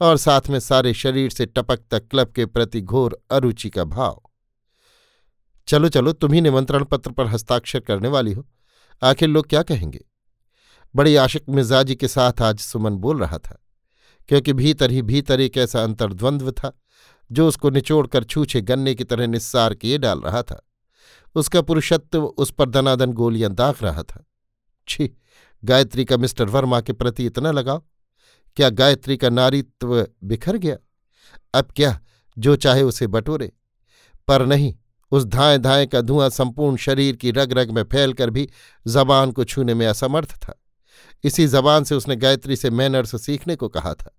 और 0.00 0.16
साथ 0.16 0.40
में 0.50 0.60
सारे 0.60 0.94
शरीर 0.94 1.30
से 1.30 1.46
टपक 1.46 1.80
तक 1.90 2.08
क्लब 2.08 2.32
के 2.32 2.46
प्रति 2.46 2.80
घोर 2.80 3.18
अरुचि 3.30 3.70
का 3.70 3.84
भाव। 3.84 4.22
चलो 5.68 5.88
चलो, 5.88 6.12
तुम 6.12 6.32
ही 6.32 6.40
निमंत्रण 6.40 6.84
पत्र 6.84 7.10
पर 7.10 7.26
हस्ताक्षर 7.26 7.80
करने 7.80 8.08
वाली 8.08 8.32
हो। 8.32 8.46
आखिर 9.02 9.28
लोग 9.28 9.48
क्या 9.48 9.62
कहेंगे? 9.62 10.04
बड़ी 10.96 11.16
आशिक 11.16 11.48
मिजाजी 11.48 11.94
के 11.94 12.08
साथ 12.08 12.42
आज 12.42 12.58
सुमन 12.58 12.96
बोल 12.96 13.20
रहा 13.20 13.38
था, 13.38 13.64
क्योंकि 14.28 14.52
भीतर 14.52 14.90
ही 14.90 15.02
भीतर 15.02 15.40
एक 15.40 15.56
ऐसा 15.58 15.82
अंतर्द्वंद्व 15.82 16.52
था। 16.52 16.78
जो 17.32 17.48
उसको 17.48 17.70
निचोड़कर 17.70 18.24
छूछे 18.24 18.60
गन्ने 18.60 18.94
की 18.94 19.04
तरह 19.04 19.26
निस्सार 19.26 19.74
किए 19.74 19.98
डाल 19.98 20.20
रहा 20.20 20.42
था। 20.42 20.68
उसका 21.34 21.62
पुरुषत्व 21.62 22.24
उस 22.24 22.50
पर 22.50 22.70
दनादन 22.70 23.12
गोलियाँ 23.12 23.54
दाख 23.54 23.82
रहा 23.82 24.02
था। 24.02 24.24
छी, 24.88 25.16
गायत्री 25.64 26.04
का 26.04 26.16
मिस्टर 26.16 26.44
वर्मा 26.44 26.80
के 26.80 26.92
प्रति 26.92 27.26
इतना 27.26 27.50
लगाव? 27.50 27.82
क्या 28.56 28.70
गायत्री 28.70 29.16
का 29.16 29.30
नारीत्व 29.30 30.08
बिखर 30.24 30.56
गया? 30.56 30.76
अब 31.54 31.68
क्या, 31.76 32.00
जो 32.38 32.56
चाहे 32.56 32.82
उसे 32.82 33.06
बटोरे। 33.06 33.52
पर 34.28 34.46
नहीं, 34.46 34.74
उस 35.10 35.24
धाएँ 35.24 35.58
धाए 35.58 35.86
का 35.86 36.00
धुआँ 36.00 36.30
संपूर्ण 36.30 36.76
शरीर 36.76 37.16
की 37.16 37.30
रग 37.30 37.52
रग 37.52 37.70
में 37.70 37.82
फैलकर 37.82 38.30
भी 38.30 38.48
जबान 38.86 39.32
को 39.32 39.44
छूने 39.44 39.74
में 39.74 39.86
असमर्थ 39.86 40.34
था। 40.34 40.62
इसी 41.24 41.46
जबान 41.46 41.84
से 41.84 41.94
उसने 41.94 42.16
गायत्री 42.16 42.56
से 42.56 42.70
मैनर्स 42.70 43.22
सीखने 43.22 43.56
को 43.56 43.68
कहा 43.68 43.94
था। 43.94 44.16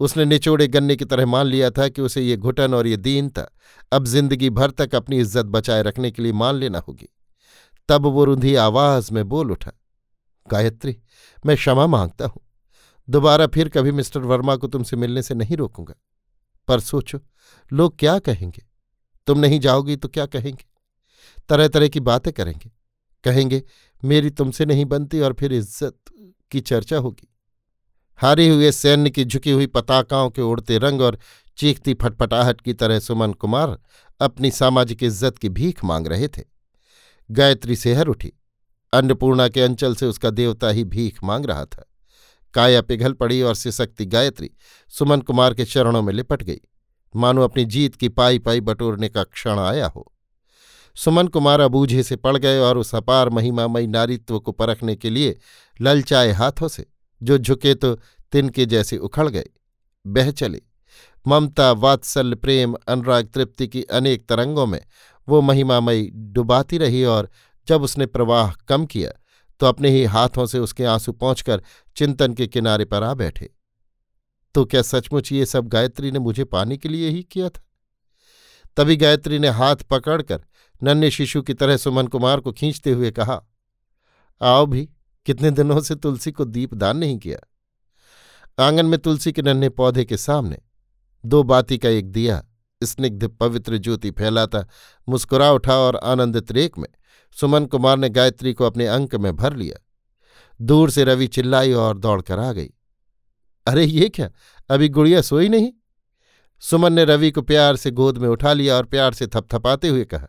उसने 0.00 0.24
निचोड़े 0.24 0.66
गन्ने 0.68 0.96
की 0.96 1.04
तरह 1.04 1.26
मान 1.26 1.46
लिया 1.46 1.70
था 1.70 1.88
कि 1.88 2.02
उसे 2.02 2.22
ये 2.22 2.36
घुटन 2.36 2.74
और 2.74 2.86
ये 2.86 2.96
दीनता 2.98 3.46
अब 3.92 4.06
ज़िंदगी 4.06 4.50
भर 4.50 4.70
तक 4.70 4.94
अपनी 4.94 5.18
इज़्ज़त 5.18 5.46
बचाए 5.46 5.82
रखने 5.82 6.10
के 6.10 6.22
लिए 6.22 6.32
मान 6.34 6.54
लेना 6.54 6.78
होगी। 6.78 7.08
तब 7.88 8.06
वो 8.06 8.24
रुंधी 8.24 8.54
आवाज़ 8.56 9.12
में 9.12 9.28
बोल 9.28 9.50
उठा, 9.52 9.72
गायत्री, 10.46 10.96
मैं 11.44 11.56
क्षमा 11.56 11.86
माँगता 11.86 12.26
हूँ। 12.26 12.42
दोबारा 13.08 13.46
फिर 13.46 13.68
कभी 13.68 13.92
मिस्टर 13.92 14.20
वर्मा 14.22 14.56
को 14.56 14.66
तुमसे 14.66 14.96
मिलने 14.96 15.22
से 15.22 15.34
नहीं 15.34 15.56
रोकूँगा। 15.56 15.94
पर 16.68 16.80
सोचो, 16.80 17.20
लोग 17.70 17.98
क्या 17.98 18.18
कहेंगे? 18.18 18.62
तुम 19.26 19.38
नहीं 19.38 19.60
जाओगी 19.60 19.96
तो 19.96 20.08
क्या 20.08 20.26
कहेंगे? 20.26 20.64
तरह 21.48 21.68
तरह 21.68 21.88
की 21.88 22.00
बातें 22.00 22.32
करेंगे। 22.32 22.70
कहेंगे, 23.24 23.62
मेरी 24.02 24.30
तुमसे 24.30 24.66
नहीं 24.66 24.84
बनती 24.84 25.20
और 25.20 25.32
फिर 25.32 25.52
इज़्ज़त 25.52 25.94
की 26.50 26.60
चर्चा 26.60 26.98
होगी। 26.98 27.28
हारे 28.20 28.48
हुए 28.48 28.70
सैन्य 28.72 29.10
की 29.10 29.24
झुकी 29.24 29.50
हुई 29.50 29.66
पताकाओं 29.66 30.30
के 30.30 30.42
उड़ते 30.42 30.78
रंग 30.78 31.00
और 31.00 31.18
चीखती 31.58 31.94
फटफटाहट 31.94 32.60
की 32.60 32.72
तरह 32.72 32.98
सुमन 32.98 33.32
कुमार 33.32 33.78
अपनी 34.20 34.50
सामाजिक 34.50 35.02
इज़्ज़त 35.02 35.38
की 35.38 35.48
भीख 35.48 35.84
मांग 35.84 36.06
रहे 36.06 36.28
थे। 36.28 36.42
गायत्री 37.30 37.76
सेहर 37.76 38.06
उठी। 38.06 38.32
अन्नपूर्णा 38.92 39.48
के 39.48 39.60
अंचल 39.60 39.94
से 39.94 40.06
उसका 40.06 40.30
देवता 40.30 40.68
ही 40.68 40.84
भीख 40.84 41.24
मांग 41.24 41.46
रहा 41.46 41.64
था। 41.64 41.86
काया 42.54 42.82
पिघल 42.82 43.12
पड़ी 43.12 43.42
और 43.42 43.54
सिसकती 43.54 44.06
गायत्री 44.06 44.50
सुमन 44.92 45.20
कुमार 45.20 45.54
के 45.54 45.64
चरणों 45.64 46.02
में 46.02 46.12
लिपट 46.14 46.42
गई। 46.42 46.60
मानो 47.14 47.42
अपनी 47.42 47.64
जीत 47.64 47.96
की 47.96 48.08
पाई 48.08 48.38
पाई 48.38 48.60
बटोरने 48.60 49.08
का 49.08 49.24
क्षण 49.24 49.58
आया 49.58 49.86
हो। 49.86 50.12
सुमन 50.96 51.28
कुमार 51.28 51.60
अबूझे 51.60 52.02
से 52.02 52.16
पड़ 52.16 52.36
गए 52.36 52.58
और 52.58 52.78
उस 52.78 52.94
अपार 52.94 53.28
महिमामयी 53.28 53.86
नारीत्व 53.86 54.38
को 54.38 54.52
परखने 54.52 54.96
के 54.96 55.10
लिए 55.10 55.38
ललचाए 55.80 56.32
हाथों 56.32 56.68
से 56.68 56.86
जो 57.22 57.38
झुके 57.38 57.74
तो 57.74 57.94
तिनके 58.32 58.66
जैसे 58.66 58.96
उखड़ 58.96 59.28
गए। 59.28 59.44
बह 60.06 60.30
चले। 60.30 60.60
ममता, 61.26 61.70
वात्सल्य, 61.72 62.36
प्रेम, 62.36 62.74
अनुराग, 62.88 63.26
तृप्ति 63.26 63.68
की 63.68 63.82
अनेक 63.82 64.26
तरंगों 64.28 64.66
में 64.66 64.80
वो 65.28 65.40
महिमामयी 65.40 66.10
डुबाती 66.14 66.78
रही 66.78 67.04
और 67.04 67.30
जब 67.66 67.82
उसने 67.82 68.06
प्रवाह 68.06 68.52
कम 68.68 68.86
किया 68.86 69.12
तो 69.60 69.66
अपने 69.66 69.90
ही 69.90 70.04
हाथों 70.04 70.46
से 70.46 70.58
उसके 70.58 70.84
आँसू 70.84 71.12
पहुंचकर 71.12 71.62
चिंतन 71.96 72.34
के 72.34 72.46
किनारे 72.46 72.84
पर 72.84 73.02
आ 73.02 73.14
बैठे। 73.14 73.50
तो 74.54 74.64
क्या 74.64 74.82
सचमुच 74.82 75.32
ये 75.32 75.46
सब 75.46 75.66
गायत्री 75.68 76.10
ने 76.10 76.18
मुझे 76.18 76.44
पाने 76.44 76.76
के 76.76 76.88
लिए 76.88 77.08
ही 77.08 77.22
किया 77.22 77.48
था? 77.48 77.62
तभी 78.76 78.96
गायत्री 78.96 79.38
ने 79.38 79.48
हाथ 79.48 79.76
पकड़कर 79.76 80.44
नन्हे 80.82 81.10
शिशु 81.10 81.42
की 81.42 81.54
तरह 81.54 81.76
सुमन 81.76 82.06
कुमार 82.06 82.40
को 82.40 82.52
खींचते 82.52 82.92
हुए 82.92 83.10
कहा, 83.10 83.42
आओ 84.40 84.66
भी। 84.66 84.88
कितने 85.30 85.50
दिनों 85.50 85.80
से 85.80 85.94
तुलसी 85.94 86.32
को 86.32 86.44
दीपदान 86.44 86.96
नहीं 86.96 87.18
किया। 87.18 87.38
आँगन 88.66 88.86
में 88.86 88.98
तुलसी 88.98 89.32
के 89.32 89.42
नन्हे 89.42 89.68
पौधे 89.68 90.04
के 90.04 90.16
सामने 90.16 90.58
दो 91.26 91.42
बाती 91.42 91.78
का 91.78 91.88
एक 91.88 92.10
दिया, 92.10 92.44
स्निग्ध 92.82 93.28
पवित्र 93.28 93.78
ज्योति 93.78 94.10
फैलाता, 94.10 94.66
मुस्कुरा 95.08 95.52
उठा 95.52 95.74
और 95.74 95.96
आनंदित 95.96 96.52
रेक 96.52 96.78
में 96.78 96.88
सुमन 97.40 97.66
कुमार 97.66 97.98
ने 97.98 98.08
गायत्री 98.08 98.52
को 98.52 98.64
अपने 98.64 98.86
अंक 98.86 99.14
में 99.14 99.36
भर 99.36 99.56
लिया। 99.56 99.86
दूर 100.62 100.90
से 100.90 101.04
रवि 101.04 101.26
चिल्लाई 101.26 101.72
और 101.72 101.98
दौड़कर 101.98 102.38
आ 102.38 102.52
गई। 102.52 102.70
अरे 103.66 103.84
ये 103.84 104.08
क्या? 104.08 104.30
अभी 104.70 104.88
गुड़िया 104.88 105.20
सोई 105.20 105.48
नहीं? 105.48 105.72
सुमन 106.60 106.92
ने 106.92 107.04
रवि 107.04 107.30
को 107.30 107.42
प्यार 107.42 107.76
से 107.76 107.90
गोद 107.90 108.18
में 108.18 108.28
उठा 108.28 108.52
लिया 108.52 108.76
और 108.76 108.84
प्यार 108.84 109.12
से 109.12 109.26
थपथपाते 109.26 109.88
हुए 109.88 110.04
कहा, 110.04 110.26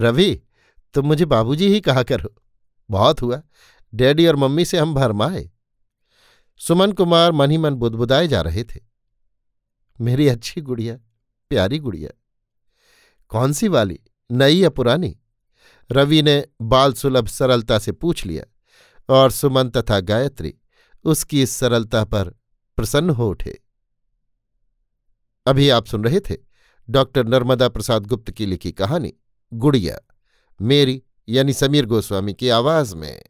रवि, 0.00 0.42
तुम 0.94 1.06
मुझे 1.06 1.24
बाबूजी 1.24 1.68
ही 1.68 1.80
कहा 1.80 2.02
करो। 2.02 2.34
बहुत 2.90 3.22
हुआ। 3.22 3.42
डैडी 3.94 4.26
और 4.26 4.36
मम्मी 4.36 4.64
से 4.64 4.78
हम 4.78 4.94
भरमाए 4.94 5.50
सुमन 6.58 6.92
कुमार 6.92 7.32
मन 7.32 7.50
ही 7.50 7.58
मन 7.58 7.74
बुदबुदाए 7.74 8.28
जा 8.28 8.40
रहे 8.40 8.64
थे। 8.64 8.80
मेरी 10.00 10.28
अच्छी 10.28 10.60
गुड़िया, 10.60 10.96
प्यारी 11.48 11.78
गुड़िया। 11.78 12.10
कौन 13.28 13.52
सी 13.52 13.68
वाली? 13.68 14.00
नई 14.32 14.54
या 14.54 14.70
पुरानी? 14.70 15.20
रवि 15.92 16.22
ने 16.22 16.46
बाल 16.62 16.92
सुलभ 16.92 17.26
सरलता 17.26 17.78
से 17.78 17.92
पूछ 17.92 18.26
लिया 18.26 18.44
और 19.14 19.30
सुमन 19.30 19.68
तथा 19.68 20.00
गायत्री 20.00 20.54
उसकी 21.04 21.42
इस 21.42 21.50
सरलता 21.50 22.04
पर 22.04 22.30
प्रसन्न 22.76 23.10
हो 23.10 23.30
उठे। 23.30 23.62
अभी 25.46 25.68
आप 25.68 25.86
सुन 25.86 26.04
रहे 26.04 26.20
थे 26.20 26.36
डॉक्टर 26.90 27.26
नर्मदा 27.26 27.68
प्रसाद 27.68 28.06
गुप्त 28.06 28.30
की 28.30 28.46
लिखी 28.46 28.72
कहानी, 28.72 29.12
गुड़िया, 29.52 29.98
मेरी 30.60 31.02
यानी 31.28 31.52
समीर 31.52 31.86
गोस्वामी 31.86 32.34
की 32.34 32.48
आवाज़ 32.48 32.96
में। 32.96 33.22